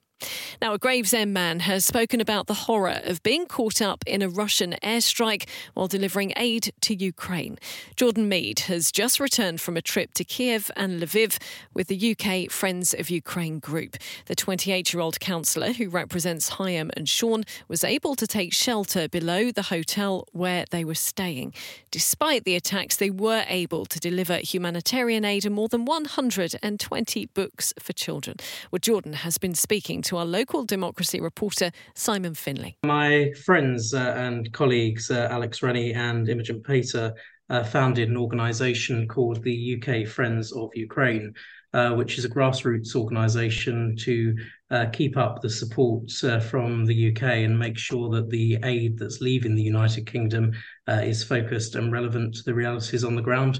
Now, 0.61 0.73
a 0.73 0.77
Gravesend 0.77 1.33
man 1.33 1.61
has 1.61 1.85
spoken 1.85 2.21
about 2.21 2.47
the 2.47 2.53
horror 2.53 3.01
of 3.03 3.23
being 3.23 3.45
caught 3.45 3.81
up 3.81 4.03
in 4.07 4.21
a 4.21 4.29
Russian 4.29 4.75
airstrike 4.83 5.47
while 5.73 5.87
delivering 5.87 6.33
aid 6.35 6.71
to 6.81 6.95
Ukraine. 6.95 7.57
Jordan 7.95 8.29
Meade 8.29 8.61
has 8.61 8.91
just 8.91 9.19
returned 9.19 9.61
from 9.61 9.77
a 9.77 9.81
trip 9.81 10.13
to 10.15 10.23
Kiev 10.23 10.71
and 10.75 11.01
Lviv 11.01 11.41
with 11.73 11.87
the 11.87 12.15
UK 12.15 12.51
Friends 12.51 12.93
of 12.93 13.09
Ukraine 13.09 13.59
group. 13.59 13.97
The 14.25 14.35
28 14.35 14.93
year 14.93 15.01
old 15.01 15.19
councillor 15.19 15.73
who 15.73 15.89
represents 15.89 16.49
Higham 16.49 16.91
and 16.95 17.07
Shorne 17.07 17.43
was 17.67 17.83
able 17.83 18.15
to 18.15 18.27
take 18.27 18.53
shelter 18.53 19.07
below 19.07 19.51
the 19.51 19.63
hotel 19.63 20.27
where 20.31 20.65
they 20.71 20.83
were 20.83 20.95
staying. 20.95 21.53
Despite 21.91 22.43
the 22.43 22.55
attacks, 22.55 22.95
they 22.95 23.09
were 23.09 23.45
able 23.47 23.85
to 23.85 23.99
deliver 23.99 24.37
humanitarian 24.37 25.25
aid 25.25 25.45
and 25.45 25.55
more 25.55 25.67
than 25.67 25.85
120 25.85 27.25
books 27.27 27.73
for 27.79 27.93
children. 27.93 28.37
Well, 28.71 28.79
Jordan 28.79 29.13
has 29.13 29.37
been 29.37 29.55
speaking 29.55 30.01
to 30.03 30.12
our 30.17 30.25
local 30.25 30.63
democracy 30.65 31.19
reporter, 31.19 31.71
Simon 31.95 32.33
Finlay. 32.33 32.77
My 32.83 33.31
friends 33.45 33.93
uh, 33.93 34.13
and 34.17 34.51
colleagues, 34.53 35.11
uh, 35.11 35.27
Alex 35.29 35.61
Rennie 35.61 35.93
and 35.93 36.29
Imogen 36.29 36.61
Pater, 36.61 37.13
uh, 37.49 37.63
founded 37.63 38.09
an 38.09 38.17
organisation 38.17 39.07
called 39.07 39.43
the 39.43 39.77
UK 39.77 40.07
Friends 40.07 40.51
of 40.53 40.69
Ukraine, 40.75 41.33
uh, 41.73 41.91
which 41.91 42.17
is 42.17 42.25
a 42.25 42.29
grassroots 42.29 42.95
organisation 42.95 43.95
to 43.97 44.35
uh, 44.71 44.85
keep 44.93 45.17
up 45.17 45.41
the 45.41 45.49
support 45.49 46.11
uh, 46.23 46.39
from 46.39 46.85
the 46.85 47.11
UK 47.11 47.23
and 47.23 47.57
make 47.57 47.77
sure 47.77 48.09
that 48.09 48.29
the 48.29 48.57
aid 48.63 48.97
that's 48.97 49.21
leaving 49.21 49.55
the 49.55 49.61
United 49.61 50.07
Kingdom 50.07 50.51
is 50.87 51.23
focused 51.23 51.75
and 51.75 51.91
relevant 51.91 52.33
to 52.33 52.43
the 52.43 52.53
realities 52.53 53.03
on 53.03 53.15
the 53.15 53.21
ground. 53.21 53.59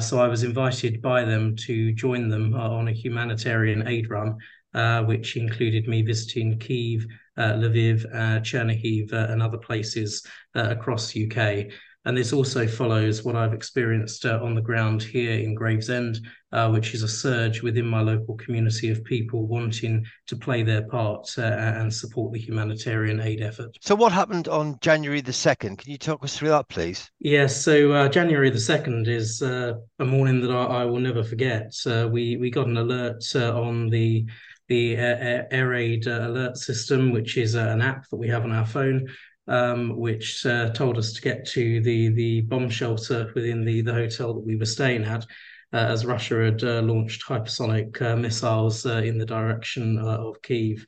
so 0.00 0.20
I 0.20 0.28
was 0.28 0.42
invited 0.42 1.00
by 1.00 1.24
them 1.24 1.56
to 1.56 1.92
join 1.92 2.28
them 2.28 2.54
on 2.54 2.88
a 2.88 2.92
humanitarian 2.92 3.86
aid 3.86 4.10
run 4.10 4.36
uh, 4.74 5.02
which 5.04 5.36
included 5.36 5.88
me 5.88 6.02
visiting 6.02 6.58
Kiev, 6.58 7.06
uh, 7.36 7.54
Lviv, 7.54 8.04
uh, 8.14 8.40
Chernihiv, 8.40 9.12
uh, 9.12 9.26
and 9.30 9.42
other 9.42 9.58
places 9.58 10.26
uh, 10.54 10.68
across 10.70 11.16
UK. 11.16 11.66
And 12.04 12.16
this 12.16 12.32
also 12.32 12.66
follows 12.66 13.22
what 13.22 13.36
I've 13.36 13.52
experienced 13.52 14.24
uh, 14.24 14.40
on 14.42 14.56
the 14.56 14.60
ground 14.60 15.02
here 15.02 15.38
in 15.38 15.54
Gravesend, 15.54 16.18
uh, 16.50 16.68
which 16.68 16.94
is 16.94 17.04
a 17.04 17.08
surge 17.08 17.62
within 17.62 17.86
my 17.86 18.00
local 18.00 18.34
community 18.36 18.90
of 18.90 19.04
people 19.04 19.46
wanting 19.46 20.04
to 20.26 20.34
play 20.34 20.64
their 20.64 20.82
part 20.88 21.28
uh, 21.38 21.42
and 21.42 21.94
support 21.94 22.32
the 22.32 22.40
humanitarian 22.40 23.20
aid 23.20 23.40
effort. 23.40 23.76
So, 23.80 23.94
what 23.94 24.10
happened 24.10 24.48
on 24.48 24.78
January 24.80 25.20
the 25.20 25.30
2nd? 25.30 25.78
Can 25.78 25.92
you 25.92 25.98
talk 25.98 26.24
us 26.24 26.36
through 26.36 26.48
that, 26.48 26.68
please? 26.68 27.08
Yes. 27.20 27.56
So, 27.56 27.92
uh, 27.92 28.08
January 28.08 28.50
the 28.50 28.56
2nd 28.56 29.06
is 29.06 29.40
uh, 29.40 29.74
a 30.00 30.04
morning 30.04 30.40
that 30.40 30.50
I, 30.50 30.82
I 30.82 30.84
will 30.84 30.98
never 30.98 31.22
forget. 31.22 31.72
Uh, 31.86 32.08
we, 32.10 32.36
we 32.36 32.50
got 32.50 32.66
an 32.66 32.78
alert 32.78 33.22
on 33.36 33.88
the 33.90 34.26
the 34.72 34.96
Air 34.96 35.74
Aid 35.74 36.06
alert 36.06 36.56
system, 36.56 37.00
which 37.12 37.36
is 37.36 37.54
an 37.54 37.80
app 37.82 38.08
that 38.08 38.16
we 38.16 38.28
have 38.28 38.44
on 38.44 38.52
our 38.52 38.66
phone 38.66 39.08
um, 39.48 39.96
which 39.96 40.46
uh, 40.46 40.70
told 40.70 40.98
us 40.98 41.12
to 41.12 41.20
get 41.20 41.46
to 41.46 41.80
the 41.80 42.10
the 42.10 42.40
bomb 42.42 42.68
shelter 42.68 43.30
within 43.34 43.64
the 43.64 43.80
the 43.82 43.92
hotel 43.92 44.34
that 44.34 44.46
we 44.46 44.56
were 44.56 44.64
staying 44.64 45.04
at, 45.04 45.24
uh, 45.72 45.76
as 45.76 46.06
Russia 46.06 46.44
had 46.44 46.62
uh, 46.62 46.80
launched 46.82 47.24
hypersonic 47.24 48.00
uh, 48.02 48.16
missiles 48.16 48.86
uh, 48.86 48.98
in 48.98 49.18
the 49.18 49.26
direction 49.26 49.98
uh, 49.98 50.18
of 50.18 50.40
Kiev. 50.42 50.84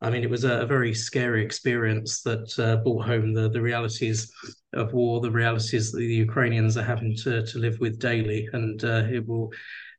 I 0.00 0.10
mean, 0.10 0.24
it 0.24 0.30
was 0.30 0.42
a, 0.42 0.62
a 0.62 0.66
very 0.66 0.92
scary 0.94 1.44
experience 1.44 2.22
that 2.22 2.80
brought 2.82 3.06
home 3.06 3.32
the 3.32 3.48
the 3.48 3.62
realities 3.62 4.32
of 4.72 4.92
war, 4.92 5.20
the 5.20 5.30
realities 5.30 5.92
that 5.92 5.98
the 5.98 6.06
Ukrainians 6.06 6.76
are 6.76 6.82
having 6.82 7.14
to 7.18 7.46
to 7.46 7.58
live 7.58 7.78
with 7.78 8.00
daily, 8.00 8.48
and 8.52 8.82
it 8.82 9.26
will. 9.26 9.50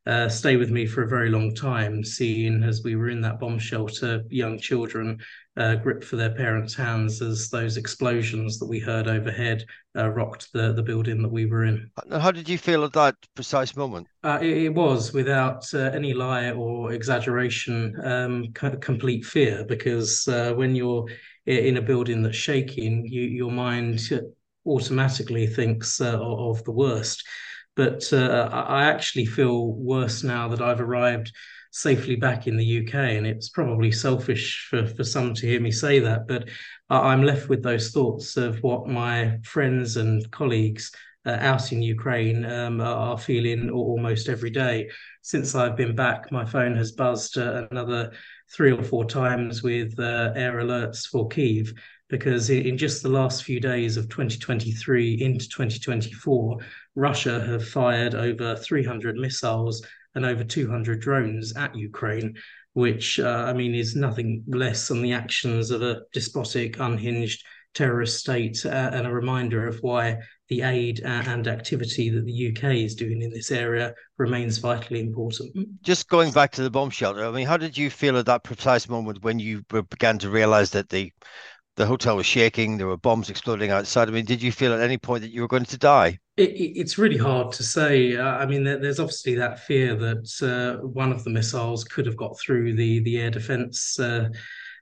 Uh, 0.06 0.28
stay 0.28 0.56
with 0.56 0.70
me 0.70 0.84
for 0.84 1.02
a 1.02 1.08
very 1.08 1.30
long 1.30 1.54
time, 1.54 2.04
seeing 2.04 2.62
as 2.62 2.82
we 2.82 2.94
were 2.94 3.08
in 3.08 3.22
that 3.22 3.40
bomb 3.40 3.58
shelter, 3.58 4.22
young 4.28 4.58
children 4.58 5.18
uh, 5.56 5.76
gripped 5.76 6.04
for 6.04 6.16
their 6.16 6.34
parents' 6.34 6.74
hands 6.74 7.22
as 7.22 7.48
those 7.48 7.76
explosions 7.76 8.58
that 8.58 8.66
we 8.66 8.78
heard 8.78 9.08
overhead 9.08 9.64
uh, 9.96 10.10
rocked 10.10 10.52
the, 10.52 10.72
the 10.74 10.82
building 10.82 11.22
that 11.22 11.30
we 11.30 11.46
were 11.46 11.64
in. 11.64 11.90
How 12.10 12.30
did 12.30 12.48
you 12.48 12.58
feel 12.58 12.84
at 12.84 12.92
that 12.92 13.14
precise 13.34 13.76
moment? 13.76 14.06
Uh, 14.22 14.38
it, 14.42 14.64
it, 14.64 14.74
was, 14.74 15.12
without 15.12 15.72
uh, 15.72 15.90
any 15.94 16.12
lie 16.12 16.50
or 16.50 16.92
exaggeration, 16.92 17.94
um, 18.04 18.44
c- 18.60 18.76
complete 18.80 19.24
fear 19.24 19.64
because 19.66 20.26
uh, 20.28 20.52
when 20.54 20.74
you're 20.74 21.06
in 21.46 21.76
a 21.76 21.82
building 21.82 22.22
that's 22.22 22.36
shaking, 22.36 23.06
you, 23.06 23.22
your 23.22 23.50
mind 23.50 24.00
automatically 24.66 25.46
thinks 25.46 26.00
uh, 26.00 26.18
of 26.20 26.62
the 26.64 26.72
worst. 26.72 27.26
But 27.76 28.12
I 28.12 28.84
actually 28.84 29.26
feel 29.26 29.72
worse 29.72 30.22
now 30.22 30.48
that 30.48 30.62
I've 30.62 30.80
arrived 30.80 31.32
safely 31.74 32.14
back 32.14 32.46
in 32.46 32.56
the 32.56 32.86
UK. 32.86 32.94
And 32.94 33.26
it's 33.26 33.48
probably 33.48 33.90
selfish 33.90 34.68
for, 34.70 34.86
for 34.86 35.02
some 35.02 35.34
to 35.34 35.46
hear 35.46 35.60
me 35.60 35.72
say 35.72 35.98
that, 35.98 36.28
but 36.28 36.48
I'm 36.88 37.24
left 37.24 37.48
with 37.48 37.64
those 37.64 37.90
thoughts 37.90 38.36
of 38.36 38.62
what 38.62 38.86
my 38.86 39.38
friends 39.42 39.96
and 39.96 40.30
colleagues 40.30 40.92
uh, 41.26 41.36
out 41.40 41.72
in 41.72 41.82
Ukraine 41.82 42.44
um, 42.44 42.80
are 42.80 43.18
feeling 43.18 43.70
almost 43.70 44.28
every 44.28 44.50
day. 44.50 44.88
Since 45.22 45.54
I've 45.54 45.76
been 45.76 45.96
back, 45.96 46.30
my 46.30 46.44
phone 46.44 46.76
has 46.76 46.92
buzzed 46.92 47.38
uh, 47.38 47.66
another 47.72 48.12
three 48.52 48.70
or 48.70 48.82
four 48.82 49.04
times 49.04 49.62
with 49.62 49.98
uh, 49.98 50.32
air 50.36 50.60
alerts 50.60 51.06
for 51.06 51.26
Kiev 51.28 51.72
because 52.08 52.50
in 52.50 52.76
just 52.76 53.02
the 53.02 53.08
last 53.08 53.42
few 53.42 53.58
days 53.58 53.96
of 53.96 54.08
2023 54.10 55.14
into 55.14 55.48
2024, 55.48 56.58
Russia 56.94 57.44
have 57.44 57.66
fired 57.66 58.14
over 58.14 58.56
300 58.56 59.16
missiles 59.16 59.84
and 60.14 60.24
over 60.24 60.44
200 60.44 61.00
drones 61.00 61.56
at 61.56 61.74
Ukraine, 61.74 62.34
which, 62.72 63.18
uh, 63.18 63.44
I 63.48 63.52
mean, 63.52 63.74
is 63.74 63.96
nothing 63.96 64.44
less 64.46 64.88
than 64.88 65.02
the 65.02 65.12
actions 65.12 65.70
of 65.70 65.82
a 65.82 66.02
despotic, 66.12 66.78
unhinged 66.78 67.44
terrorist 67.74 68.20
state, 68.20 68.64
uh, 68.64 68.90
and 68.92 69.06
a 69.06 69.12
reminder 69.12 69.66
of 69.66 69.78
why 69.80 70.18
the 70.48 70.62
aid 70.62 71.00
and 71.04 71.48
activity 71.48 72.10
that 72.10 72.24
the 72.24 72.48
UK 72.48 72.74
is 72.74 72.94
doing 72.94 73.22
in 73.22 73.30
this 73.30 73.50
area 73.50 73.94
remains 74.18 74.58
vitally 74.58 75.00
important. 75.00 75.50
Just 75.82 76.08
going 76.08 76.30
back 76.32 76.52
to 76.52 76.62
the 76.62 76.70
bomb 76.70 76.90
shelter, 76.90 77.24
I 77.24 77.30
mean, 77.30 77.46
how 77.46 77.56
did 77.56 77.76
you 77.76 77.90
feel 77.90 78.16
at 78.18 78.26
that 78.26 78.44
precise 78.44 78.88
moment 78.88 79.22
when 79.22 79.38
you 79.38 79.62
began 79.70 80.18
to 80.18 80.30
realize 80.30 80.70
that 80.70 80.90
the 80.90 81.12
the 81.76 81.86
hotel 81.86 82.16
was 82.16 82.26
shaking, 82.26 82.76
there 82.76 82.86
were 82.86 82.96
bombs 82.96 83.30
exploding 83.30 83.70
outside? 83.70 84.08
I 84.08 84.12
mean, 84.12 84.24
did 84.24 84.42
you 84.42 84.52
feel 84.52 84.72
at 84.72 84.80
any 84.80 84.98
point 84.98 85.22
that 85.22 85.32
you 85.32 85.40
were 85.40 85.48
going 85.48 85.64
to 85.64 85.78
die? 85.78 86.18
It, 86.36 86.50
it's 86.52 86.98
really 86.98 87.16
hard 87.16 87.52
to 87.52 87.62
say. 87.62 88.16
Uh, 88.16 88.24
I 88.24 88.46
mean, 88.46 88.64
there, 88.64 88.78
there's 88.78 89.00
obviously 89.00 89.34
that 89.36 89.60
fear 89.60 89.94
that 89.96 90.42
uh, 90.42 90.86
one 90.86 91.12
of 91.12 91.24
the 91.24 91.30
missiles 91.30 91.84
could 91.84 92.06
have 92.06 92.16
got 92.16 92.38
through 92.38 92.74
the 92.74 93.00
the 93.00 93.20
air 93.20 93.30
defense 93.30 93.98
uh, 93.98 94.28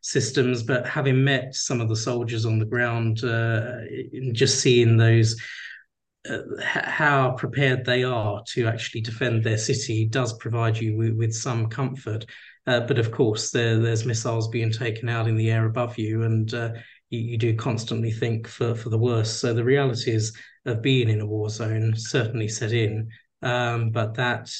systems. 0.02 0.62
But 0.62 0.86
having 0.86 1.22
met 1.24 1.54
some 1.54 1.80
of 1.80 1.88
the 1.88 1.96
soldiers 1.96 2.44
on 2.44 2.58
the 2.58 2.64
ground 2.66 3.24
uh, 3.24 3.78
just 4.32 4.60
seeing 4.60 4.96
those. 4.96 5.40
Uh, 6.30 6.38
how 6.62 7.32
prepared 7.32 7.84
they 7.84 8.04
are 8.04 8.40
to 8.46 8.68
actually 8.68 9.00
defend 9.00 9.42
their 9.42 9.58
city 9.58 10.04
does 10.04 10.32
provide 10.34 10.78
you 10.78 10.96
with, 10.96 11.16
with 11.16 11.34
some 11.34 11.66
comfort. 11.66 12.24
Uh, 12.66 12.80
but 12.80 12.98
of 12.98 13.10
course, 13.10 13.50
there, 13.50 13.78
there's 13.78 14.06
missiles 14.06 14.48
being 14.48 14.70
taken 14.70 15.08
out 15.08 15.26
in 15.26 15.36
the 15.36 15.50
air 15.50 15.66
above 15.66 15.98
you, 15.98 16.22
and 16.22 16.52
you, 16.52 17.20
you 17.20 17.38
do 17.38 17.54
constantly 17.54 18.10
think 18.10 18.48
for, 18.48 18.74
for 18.74 18.88
the 18.88 18.98
worst. 18.98 19.40
So 19.40 19.52
the 19.52 19.64
reality 19.64 20.12
is 20.12 20.36
of 20.64 20.82
being 20.82 21.08
in 21.08 21.20
a 21.20 21.26
war 21.26 21.50
zone 21.50 21.94
certainly 21.96 22.48
set 22.48 22.72
in, 22.72 23.08
um, 23.42 23.90
but 23.90 24.14
that 24.14 24.50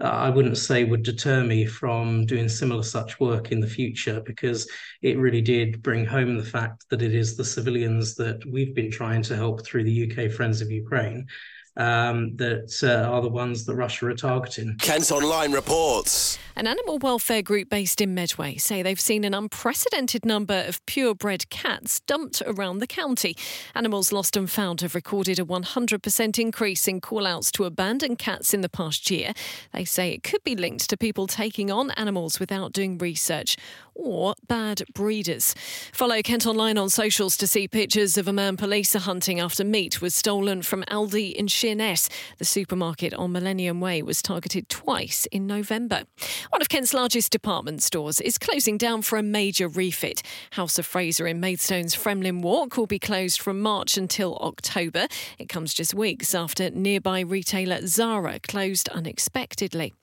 uh, 0.00 0.06
I 0.06 0.30
wouldn't 0.30 0.58
say 0.58 0.84
would 0.84 1.04
deter 1.04 1.44
me 1.44 1.66
from 1.66 2.26
doing 2.26 2.48
similar 2.48 2.82
such 2.82 3.20
work 3.20 3.52
in 3.52 3.60
the 3.60 3.66
future 3.66 4.20
because 4.26 4.68
it 5.02 5.18
really 5.18 5.40
did 5.40 5.82
bring 5.82 6.04
home 6.04 6.36
the 6.36 6.44
fact 6.44 6.84
that 6.90 7.02
it 7.02 7.14
is 7.14 7.36
the 7.36 7.44
civilians 7.44 8.16
that 8.16 8.44
we've 8.44 8.74
been 8.74 8.90
trying 8.90 9.22
to 9.22 9.36
help 9.36 9.64
through 9.64 9.84
the 9.84 10.10
UK 10.10 10.32
Friends 10.32 10.60
of 10.60 10.70
Ukraine 10.70 11.26
um, 11.76 12.36
that 12.36 12.72
uh, 12.82 13.08
are 13.10 13.20
the 13.20 13.28
ones 13.28 13.64
that 13.64 13.74
Russia 13.74 14.06
are 14.06 14.14
targeting. 14.14 14.76
Kent 14.78 15.10
Online 15.10 15.52
reports. 15.52 16.38
An 16.56 16.68
animal 16.68 16.98
welfare 16.98 17.42
group 17.42 17.68
based 17.68 18.00
in 18.00 18.14
Medway 18.14 18.56
say 18.58 18.80
they've 18.80 19.00
seen 19.00 19.24
an 19.24 19.34
unprecedented 19.34 20.24
number 20.24 20.64
of 20.68 20.84
purebred 20.86 21.50
cats 21.50 21.98
dumped 22.00 22.42
around 22.46 22.78
the 22.78 22.86
county. 22.86 23.36
Animals 23.74 24.12
Lost 24.12 24.36
and 24.36 24.48
Found 24.48 24.80
have 24.80 24.94
recorded 24.94 25.40
a 25.40 25.44
100% 25.44 26.38
increase 26.38 26.86
in 26.86 27.00
call 27.00 27.26
outs 27.26 27.50
to 27.52 27.64
abandoned 27.64 28.18
cats 28.18 28.54
in 28.54 28.60
the 28.60 28.68
past 28.68 29.10
year. 29.10 29.32
They 29.72 29.84
say 29.84 30.12
it 30.12 30.22
could 30.22 30.44
be 30.44 30.54
linked 30.54 30.88
to 30.90 30.96
people 30.96 31.26
taking 31.26 31.72
on 31.72 31.90
animals 31.92 32.38
without 32.38 32.72
doing 32.72 32.98
research 32.98 33.56
or 33.94 34.34
bad 34.48 34.82
breeders. 34.92 35.54
Follow 35.92 36.20
Kent 36.22 36.46
Online 36.46 36.78
on 36.78 36.90
socials 36.90 37.36
to 37.36 37.46
see 37.46 37.68
pictures 37.68 38.16
of 38.16 38.28
a 38.28 38.32
man 38.32 38.56
police 38.56 38.94
are 38.94 39.00
hunting 39.00 39.40
after 39.40 39.64
meat 39.64 40.00
was 40.00 40.14
stolen 40.14 40.62
from 40.62 40.82
Aldi 40.84 41.32
in 41.32 41.46
Sheerness. 41.64 42.10
The 42.36 42.44
supermarket 42.44 43.14
on 43.14 43.32
Millennium 43.32 43.80
Way 43.80 44.02
was 44.02 44.20
targeted 44.20 44.68
twice 44.68 45.24
in 45.32 45.46
November. 45.46 46.02
One 46.50 46.60
of 46.60 46.68
Kent's 46.68 46.92
largest 46.92 47.32
department 47.32 47.82
stores 47.82 48.20
is 48.20 48.36
closing 48.36 48.76
down 48.76 49.00
for 49.00 49.16
a 49.16 49.22
major 49.22 49.66
refit. 49.66 50.22
House 50.50 50.78
of 50.78 50.84
Fraser 50.84 51.26
in 51.26 51.40
Maidstone's 51.40 51.96
Fremlin 51.96 52.42
Walk 52.42 52.76
will 52.76 52.86
be 52.86 52.98
closed 52.98 53.40
from 53.40 53.62
March 53.62 53.96
until 53.96 54.36
October. 54.42 55.06
It 55.38 55.48
comes 55.48 55.72
just 55.72 55.94
weeks 55.94 56.34
after 56.34 56.68
nearby 56.68 57.20
retailer 57.20 57.86
Zara 57.86 58.40
closed 58.40 58.90
unexpectedly. 58.90 59.94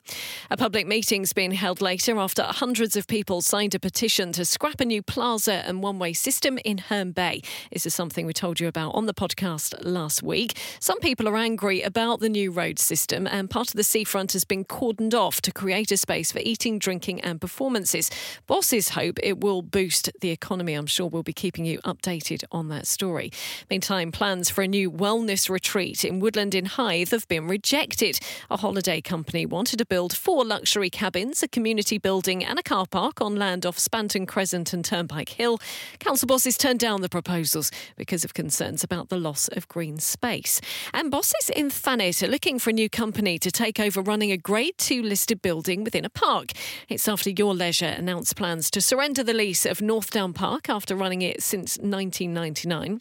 A 0.49 0.57
public 0.57 0.87
meeting's 0.87 1.31
been 1.31 1.51
held 1.51 1.79
later 1.79 2.17
after 2.17 2.41
hundreds 2.41 2.95
of 2.95 3.05
people 3.05 3.41
signed 3.41 3.75
a 3.75 3.79
petition 3.79 4.31
to 4.31 4.45
scrap 4.45 4.81
a 4.81 4.85
new 4.85 5.03
plaza 5.03 5.61
and 5.67 5.83
one 5.83 5.99
way 5.99 6.13
system 6.13 6.57
in 6.65 6.79
Herne 6.79 7.11
Bay. 7.11 7.43
This 7.71 7.85
is 7.85 7.93
something 7.93 8.25
we 8.25 8.33
told 8.33 8.59
you 8.59 8.67
about 8.67 8.95
on 8.95 9.05
the 9.05 9.13
podcast 9.13 9.75
last 9.85 10.23
week. 10.23 10.57
Some 10.79 10.99
people 10.99 11.29
are 11.29 11.37
angry 11.37 11.50
about 11.57 12.19
the 12.19 12.29
new 12.29 12.51
road 12.51 12.79
system, 12.79 13.27
and 13.27 13.49
part 13.49 13.69
of 13.69 13.75
the 13.75 13.83
seafront 13.83 14.33
has 14.33 14.43
been 14.43 14.65
cordoned 14.65 15.13
off 15.13 15.41
to 15.41 15.51
create 15.51 15.91
a 15.91 15.97
space 15.97 16.31
for 16.31 16.39
eating, 16.39 16.79
drinking, 16.79 17.21
and 17.21 17.41
performances. 17.41 18.09
Bosses 18.47 18.89
hope 18.89 19.17
it 19.23 19.39
will 19.39 19.61
boost 19.61 20.11
the 20.21 20.29
economy. 20.29 20.73
I'm 20.73 20.85
sure 20.85 21.07
we'll 21.07 21.23
be 21.23 21.33
keeping 21.33 21.65
you 21.65 21.79
updated 21.79 22.43
on 22.51 22.69
that 22.69 22.87
story. 22.87 23.31
Meantime, 23.69 24.11
plans 24.11 24.49
for 24.49 24.61
a 24.61 24.67
new 24.67 24.91
wellness 24.91 25.49
retreat 25.49 26.05
in 26.05 26.19
Woodland 26.19 26.53
in 26.53 26.65
Hythe 26.65 27.11
have 27.11 27.27
been 27.27 27.47
rejected. 27.47 28.19
A 28.49 28.57
holiday 28.57 29.01
company 29.01 29.45
wanted 29.45 29.77
to 29.77 29.85
build 29.85 30.15
four 30.15 30.45
luxury 30.45 30.89
cabins, 30.89 31.41
a 31.41 31.47
community 31.47 31.97
building, 31.97 32.43
and 32.43 32.59
a 32.59 32.63
car 32.63 32.85
park 32.85 33.21
on 33.21 33.35
land 33.35 33.65
off 33.65 33.77
Spanton 33.77 34.27
Crescent 34.27 34.73
and 34.73 34.83
Turnpike 34.83 35.29
Hill. 35.29 35.59
Council 35.99 36.27
bosses 36.27 36.57
turned 36.57 36.79
down 36.79 37.01
the 37.01 37.09
proposals 37.09 37.71
because 37.95 38.23
of 38.23 38.33
concerns 38.33 38.83
about 38.83 39.09
the 39.09 39.17
loss 39.17 39.47
of 39.49 39.67
green 39.67 39.97
space. 39.99 40.61
And 40.93 41.09
bosses 41.09 41.40
in 41.49 41.69
Thanet 41.69 42.21
are 42.21 42.27
looking 42.27 42.59
for 42.59 42.69
a 42.69 42.73
new 42.73 42.89
company 42.89 43.39
to 43.39 43.51
take 43.51 43.79
over 43.79 44.01
running 44.01 44.31
a 44.31 44.37
Grade 44.37 44.77
2 44.77 45.01
listed 45.01 45.41
building 45.41 45.83
within 45.83 46.05
a 46.05 46.09
park. 46.09 46.51
It's 46.87 47.07
after 47.07 47.29
Your 47.29 47.53
Leisure 47.55 47.85
announced 47.85 48.35
plans 48.35 48.69
to 48.71 48.81
surrender 48.81 49.23
the 49.23 49.33
lease 49.33 49.65
of 49.65 49.79
Northdown 49.79 50.35
Park 50.35 50.69
after 50.69 50.95
running 50.95 51.21
it 51.21 51.41
since 51.41 51.77
1999. 51.77 52.99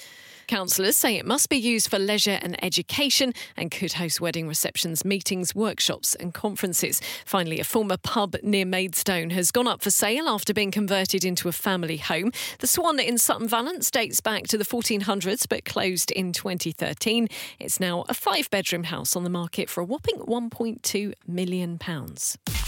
Councillors 0.50 0.96
say 0.96 1.14
it 1.14 1.24
must 1.24 1.48
be 1.48 1.56
used 1.56 1.88
for 1.88 1.96
leisure 1.96 2.40
and 2.42 2.56
education 2.64 3.32
and 3.56 3.70
could 3.70 3.92
host 3.92 4.20
wedding 4.20 4.48
receptions, 4.48 5.04
meetings, 5.04 5.54
workshops, 5.54 6.16
and 6.16 6.34
conferences. 6.34 7.00
Finally, 7.24 7.60
a 7.60 7.64
former 7.64 7.96
pub 7.96 8.34
near 8.42 8.64
Maidstone 8.64 9.30
has 9.30 9.52
gone 9.52 9.68
up 9.68 9.80
for 9.80 9.90
sale 9.90 10.28
after 10.28 10.52
being 10.52 10.72
converted 10.72 11.24
into 11.24 11.48
a 11.48 11.52
family 11.52 11.98
home. 11.98 12.32
The 12.58 12.66
Swan 12.66 12.98
in 12.98 13.16
Sutton 13.16 13.46
Valence 13.46 13.92
dates 13.92 14.20
back 14.20 14.48
to 14.48 14.58
the 14.58 14.64
1400s 14.64 15.46
but 15.48 15.64
closed 15.64 16.10
in 16.10 16.32
2013. 16.32 17.28
It's 17.60 17.78
now 17.78 18.04
a 18.08 18.14
five 18.14 18.50
bedroom 18.50 18.82
house 18.82 19.14
on 19.14 19.22
the 19.22 19.30
market 19.30 19.70
for 19.70 19.82
a 19.82 19.84
whopping 19.84 20.16
£1.2 20.16 21.12
million. 21.28 21.78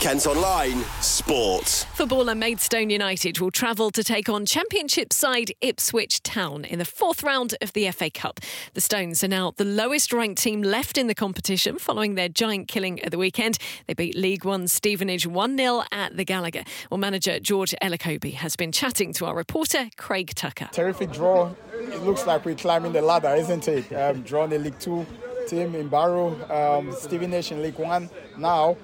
Kent 0.02 0.26
Online 0.26 0.82
Sports. 1.00 1.84
Footballer 1.94 2.34
Maidstone 2.34 2.90
United 2.90 3.38
will 3.38 3.52
travel 3.52 3.92
to 3.92 4.02
take 4.02 4.28
on 4.28 4.44
Championship 4.44 5.12
side 5.12 5.52
Ipswich 5.60 6.24
Town 6.24 6.64
in 6.64 6.80
the 6.80 6.84
fourth 6.84 7.22
round 7.22 7.54
of 7.62 7.72
the 7.72 7.88
FA 7.92 8.10
Cup. 8.10 8.40
The 8.74 8.80
Stones 8.80 9.22
are 9.22 9.28
now 9.28 9.52
the 9.56 9.64
lowest 9.64 10.12
ranked 10.12 10.42
team 10.42 10.60
left 10.60 10.98
in 10.98 11.06
the 11.06 11.14
competition 11.14 11.78
following 11.78 12.16
their 12.16 12.28
giant 12.28 12.66
killing 12.66 13.00
at 13.04 13.12
the 13.12 13.16
weekend. 13.16 13.58
They 13.86 13.94
beat 13.94 14.16
League 14.16 14.44
One 14.44 14.66
Stevenage 14.66 15.24
1 15.24 15.56
0 15.56 15.84
at 15.92 16.16
the 16.16 16.24
Gallagher. 16.24 16.64
Well, 16.90 16.98
manager 16.98 17.38
George 17.38 17.72
Elokobi 17.80 18.34
has 18.34 18.56
been 18.56 18.72
chatting 18.72 19.12
to 19.12 19.26
our 19.26 19.36
reporter 19.36 19.88
Craig 19.96 20.32
Tucker. 20.34 20.68
Terrific 20.72 21.12
draw. 21.12 21.52
It 21.74 22.02
looks 22.02 22.26
like 22.26 22.44
we're 22.44 22.56
climbing 22.56 22.92
the 22.92 23.02
ladder, 23.02 23.36
isn't 23.36 23.68
it? 23.68 23.92
Um, 23.92 24.22
drawn 24.22 24.52
a 24.52 24.58
League 24.58 24.80
Two 24.80 25.06
team 25.46 25.76
in 25.76 25.86
Barrow, 25.86 26.34
um, 26.50 26.92
Stevenage 26.92 27.52
in 27.52 27.62
League 27.62 27.78
One. 27.78 28.10
Now, 28.36 28.76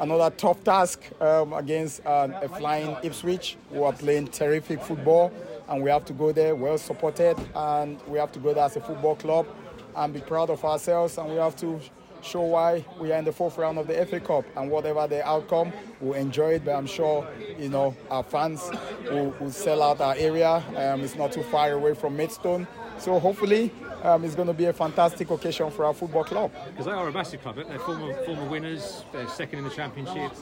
another 0.00 0.34
tough 0.36 0.62
task 0.64 1.00
um, 1.20 1.52
against 1.52 2.04
uh, 2.06 2.28
a 2.42 2.48
flying 2.48 2.96
Ipswich 3.02 3.56
who 3.70 3.84
are 3.84 3.92
playing 3.92 4.28
terrific 4.28 4.82
football 4.82 5.32
and 5.68 5.82
we 5.82 5.90
have 5.90 6.04
to 6.06 6.12
go 6.12 6.32
there 6.32 6.54
well 6.54 6.78
supported 6.78 7.36
and 7.54 8.00
we 8.06 8.18
have 8.18 8.32
to 8.32 8.38
go 8.38 8.52
there 8.52 8.64
as 8.64 8.76
a 8.76 8.80
football 8.80 9.16
club 9.16 9.46
and 9.96 10.14
be 10.14 10.20
proud 10.20 10.50
of 10.50 10.64
ourselves 10.64 11.18
and 11.18 11.28
we 11.28 11.36
have 11.36 11.56
to 11.56 11.80
show 12.22 12.42
why 12.42 12.84
we 13.00 13.12
are 13.12 13.18
in 13.18 13.24
the 13.24 13.32
fourth 13.32 13.58
round 13.58 13.78
of 13.78 13.86
the 13.86 14.06
FA 14.06 14.20
Cup 14.20 14.44
and 14.56 14.70
whatever 14.70 15.06
the 15.06 15.26
outcome, 15.26 15.72
we'll 16.00 16.14
enjoy 16.14 16.54
it. 16.54 16.64
But 16.64 16.76
I'm 16.76 16.86
sure, 16.86 17.26
you 17.58 17.68
know, 17.68 17.96
our 18.10 18.22
fans 18.22 18.70
will, 19.10 19.34
will 19.40 19.50
sell 19.50 19.82
out 19.82 20.00
our 20.00 20.14
area. 20.16 20.62
Um, 20.76 21.00
it's 21.00 21.16
not 21.16 21.32
too 21.32 21.42
far 21.42 21.72
away 21.72 21.94
from 21.94 22.16
Maidstone. 22.16 22.66
So 22.98 23.18
hopefully 23.18 23.70
um, 24.02 24.24
it's 24.24 24.34
going 24.34 24.48
to 24.48 24.54
be 24.54 24.66
a 24.66 24.72
fantastic 24.72 25.30
occasion 25.30 25.70
for 25.70 25.84
our 25.84 25.94
football 25.94 26.24
club. 26.24 26.50
Because 26.66 26.86
they 26.86 26.92
are 26.92 27.08
a 27.08 27.12
massive 27.12 27.40
club. 27.42 27.56
They're 27.56 27.78
former 27.78 28.12
former 28.24 28.48
winners. 28.48 29.04
They're 29.12 29.28
second 29.28 29.60
in 29.60 29.64
the 29.64 29.70
championship. 29.70 30.32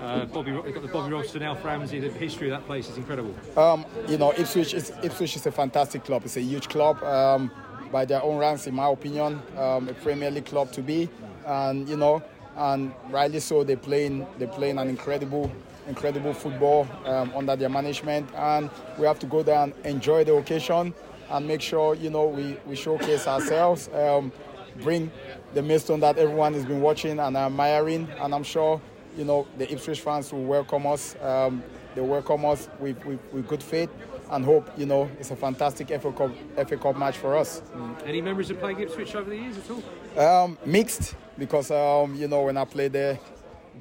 Uh, 0.00 0.26
Bobby, 0.26 0.52
they've 0.52 0.74
got 0.74 0.82
the 0.82 0.88
Bobby 0.88 1.12
Robson, 1.12 1.42
Alf 1.42 1.64
Ramsey. 1.64 2.00
The 2.00 2.10
history 2.10 2.50
of 2.50 2.58
that 2.58 2.66
place 2.66 2.88
is 2.88 2.96
incredible. 2.96 3.34
Um, 3.56 3.86
you 4.08 4.18
know, 4.18 4.32
Ipswich 4.32 4.74
is 4.74 4.92
Ipswich 5.02 5.36
is 5.36 5.46
a 5.46 5.52
fantastic 5.52 6.04
club. 6.04 6.24
It's 6.24 6.36
a 6.36 6.42
huge 6.42 6.68
club. 6.68 7.02
Um, 7.02 7.50
by 7.90 8.04
their 8.04 8.22
own 8.22 8.38
ranks, 8.38 8.66
in 8.66 8.74
my 8.74 8.88
opinion, 8.88 9.42
um, 9.56 9.88
a 9.88 9.94
Premier 9.94 10.30
League 10.30 10.46
club 10.46 10.70
to 10.72 10.82
be, 10.82 11.08
and 11.46 11.88
you 11.88 11.96
know, 11.96 12.22
and 12.56 12.92
rightly 13.10 13.40
so. 13.40 13.64
They're 13.64 13.76
playing 13.76 14.26
they're 14.38 14.48
playing 14.48 14.78
an 14.78 14.88
incredible 14.88 15.50
incredible 15.88 16.34
football 16.34 16.86
um, 17.04 17.32
under 17.34 17.56
their 17.56 17.68
management, 17.68 18.28
and 18.36 18.70
we 18.98 19.06
have 19.06 19.18
to 19.20 19.26
go 19.26 19.42
there 19.42 19.58
and 19.58 19.72
enjoy 19.84 20.22
the 20.22 20.34
occasion 20.34 20.94
and 21.30 21.46
make 21.46 21.60
sure 21.60 21.94
you 21.94 22.10
know 22.10 22.26
we, 22.26 22.56
we 22.66 22.76
showcase 22.76 23.26
ourselves, 23.26 23.88
um, 23.94 24.32
bring 24.80 25.10
the 25.54 25.62
Maidstone 25.62 26.00
that 26.00 26.18
everyone 26.18 26.54
has 26.54 26.64
been 26.64 26.80
watching 26.80 27.18
and 27.18 27.36
admiring, 27.36 28.08
and 28.20 28.34
I'm 28.34 28.42
sure 28.42 28.80
you 29.16 29.24
know 29.24 29.46
the 29.58 29.70
Ipswich 29.72 30.00
fans 30.00 30.32
will 30.32 30.44
welcome 30.44 30.86
us. 30.86 31.16
Um, 31.22 31.62
they 31.94 32.00
welcome 32.00 32.44
us 32.44 32.68
with, 32.78 33.04
with, 33.04 33.18
with 33.32 33.48
good 33.48 33.62
faith 33.62 33.90
and 34.30 34.44
hope 34.44 34.70
you 34.78 34.86
know 34.86 35.10
it's 35.18 35.30
a 35.30 35.36
fantastic 35.36 35.88
FA 35.88 36.12
Cup, 36.12 36.30
FA 36.68 36.76
Cup 36.76 36.96
match 36.96 37.16
for 37.16 37.36
us. 37.36 37.62
Mm. 37.74 38.06
Any 38.06 38.22
memories 38.22 38.50
of 38.50 38.60
playing 38.60 38.80
Ipswich 38.80 39.14
over 39.14 39.28
the 39.28 39.36
years 39.36 39.56
at 39.58 39.70
all? 39.70 40.44
Um, 40.44 40.58
mixed 40.64 41.16
because 41.38 41.70
um, 41.70 42.14
you 42.14 42.28
know 42.28 42.42
when 42.42 42.56
I 42.56 42.64
played 42.64 42.92
there, 42.92 43.18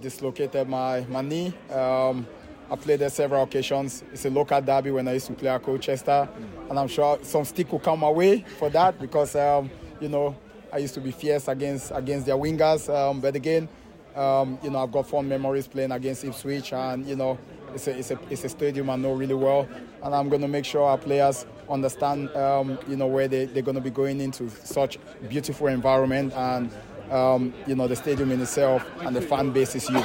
dislocated 0.01 0.67
my 0.67 1.01
my 1.01 1.21
knee. 1.21 1.53
Um, 1.71 2.27
I 2.71 2.75
played 2.75 2.99
there 2.99 3.09
several 3.09 3.43
occasions. 3.43 4.03
It's 4.13 4.25
a 4.25 4.29
local 4.29 4.61
derby 4.61 4.91
when 4.91 5.07
I 5.07 5.13
used 5.13 5.27
to 5.27 5.33
play 5.33 5.49
at 5.49 5.63
Colchester, 5.63 6.29
and 6.69 6.77
I'm 6.77 6.87
sure 6.87 7.17
some 7.23 7.45
stick 7.45 7.71
will 7.71 7.79
come 7.79 7.99
my 7.99 8.09
way 8.09 8.45
for 8.57 8.69
that 8.69 8.99
because 8.99 9.35
um, 9.35 9.69
you 9.99 10.09
know 10.09 10.35
I 10.71 10.77
used 10.77 10.93
to 10.93 11.01
be 11.01 11.11
fierce 11.11 11.47
against 11.47 11.91
against 11.95 12.25
their 12.25 12.35
wingers. 12.35 12.93
Um, 12.93 13.21
but 13.21 13.35
again, 13.35 13.67
um, 14.15 14.59
you 14.63 14.69
know 14.69 14.83
I've 14.83 14.91
got 14.91 15.07
fond 15.07 15.27
memories 15.27 15.67
playing 15.67 15.91
against 15.91 16.23
Ipswich, 16.23 16.73
and 16.73 17.07
you 17.07 17.15
know 17.15 17.39
it's 17.73 17.87
a, 17.87 17.97
it's 17.97 18.11
a, 18.11 18.19
it's 18.29 18.43
a 18.43 18.49
stadium 18.49 18.89
I 18.89 18.95
know 18.95 19.13
really 19.13 19.35
well, 19.35 19.67
and 20.03 20.13
I'm 20.13 20.29
going 20.29 20.41
to 20.41 20.47
make 20.47 20.65
sure 20.65 20.83
our 20.83 20.97
players 20.97 21.45
understand, 21.69 22.35
um, 22.35 22.79
you 22.87 22.95
know, 22.95 23.07
where 23.07 23.27
they, 23.27 23.45
they're 23.45 23.63
going 23.63 23.75
to 23.75 23.81
be 23.81 23.89
going 23.89 24.21
into 24.21 24.49
such 24.49 24.97
beautiful 25.27 25.67
environment 25.67 26.33
and 26.33 26.71
um, 27.11 27.53
you 27.65 27.75
know, 27.75 27.87
the 27.87 27.95
stadium 27.95 28.31
in 28.31 28.41
itself 28.41 28.85
and 29.01 29.15
the 29.15 29.21
fan 29.21 29.51
base 29.51 29.75
is 29.75 29.87
huge. 29.87 30.03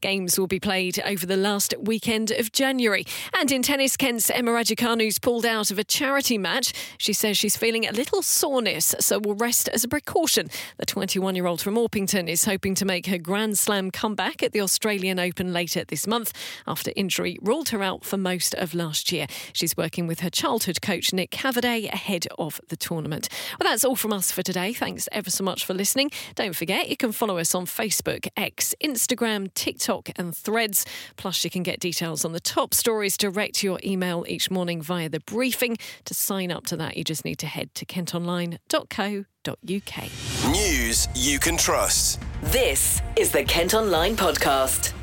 Games 0.00 0.38
will 0.38 0.46
be 0.46 0.60
played 0.60 1.00
over 1.04 1.26
the 1.26 1.36
last 1.36 1.74
weekend 1.80 2.30
of 2.30 2.52
January. 2.52 3.04
And 3.38 3.50
in 3.52 3.62
tennis, 3.62 3.96
Kent's 3.96 4.30
Emma 4.30 4.50
Raducanu's 4.50 5.18
pulled 5.18 5.46
out 5.46 5.70
of 5.70 5.78
a 5.78 5.84
charity 5.84 6.38
match. 6.38 6.72
She 6.98 7.12
says 7.12 7.36
she's 7.36 7.56
feeling 7.56 7.86
a 7.86 7.92
little 7.92 8.22
soreness, 8.22 8.94
so 9.00 9.18
will 9.18 9.34
rest 9.34 9.68
as 9.68 9.84
a 9.84 9.88
precaution. 9.88 10.50
The 10.78 10.86
21 10.86 11.34
year 11.36 11.46
old 11.46 11.60
from 11.60 11.76
Orpington 11.76 12.28
is 12.28 12.44
hoping 12.44 12.74
to 12.76 12.84
make 12.84 13.06
her 13.06 13.18
Grand 13.18 13.58
Slam 13.58 13.90
comeback 13.90 14.42
at 14.42 14.52
the 14.52 14.60
Australian 14.60 15.18
Open 15.18 15.52
later 15.52 15.84
this 15.84 16.06
month 16.06 16.32
after 16.66 16.92
injury 16.96 17.38
ruled 17.42 17.70
her 17.70 17.82
out 17.82 18.04
for 18.04 18.16
most 18.16 18.54
of 18.54 18.74
last 18.74 19.12
year. 19.12 19.26
She's 19.52 19.76
working 19.76 20.06
with 20.06 20.20
her 20.20 20.30
childhood 20.30 20.82
coach, 20.82 21.12
Nick 21.12 21.30
Cavaday, 21.30 21.92
ahead 21.92 22.26
of 22.38 22.60
the 22.68 22.76
tournament. 22.76 23.28
Well, 23.58 23.70
that's 23.70 23.84
all 23.84 23.96
from 23.96 24.12
us 24.12 24.32
for 24.32 24.42
today. 24.42 24.72
Thanks 24.72 25.08
ever 25.12 25.30
so 25.30 25.44
much 25.44 25.64
for 25.64 25.74
listening. 25.74 26.10
Don't 26.40 26.56
forget, 26.56 26.88
you 26.88 26.96
can 26.96 27.12
follow 27.12 27.36
us 27.36 27.54
on 27.54 27.66
Facebook, 27.66 28.26
X, 28.34 28.74
Instagram, 28.82 29.52
TikTok, 29.52 30.08
and 30.16 30.34
Threads. 30.34 30.86
Plus, 31.16 31.44
you 31.44 31.50
can 31.50 31.62
get 31.62 31.80
details 31.80 32.24
on 32.24 32.32
the 32.32 32.40
top 32.40 32.72
stories 32.72 33.18
direct 33.18 33.56
to 33.56 33.66
your 33.66 33.78
email 33.84 34.24
each 34.26 34.50
morning 34.50 34.80
via 34.80 35.10
the 35.10 35.20
briefing. 35.20 35.76
To 36.06 36.14
sign 36.14 36.50
up 36.50 36.64
to 36.68 36.78
that, 36.78 36.96
you 36.96 37.04
just 37.04 37.26
need 37.26 37.38
to 37.40 37.46
head 37.46 37.74
to 37.74 37.84
kentonline.co.uk. 37.84 40.50
News 40.50 41.08
you 41.14 41.38
can 41.38 41.58
trust. 41.58 42.22
This 42.44 43.02
is 43.16 43.30
the 43.30 43.44
Kent 43.44 43.74
Online 43.74 44.16
Podcast. 44.16 44.94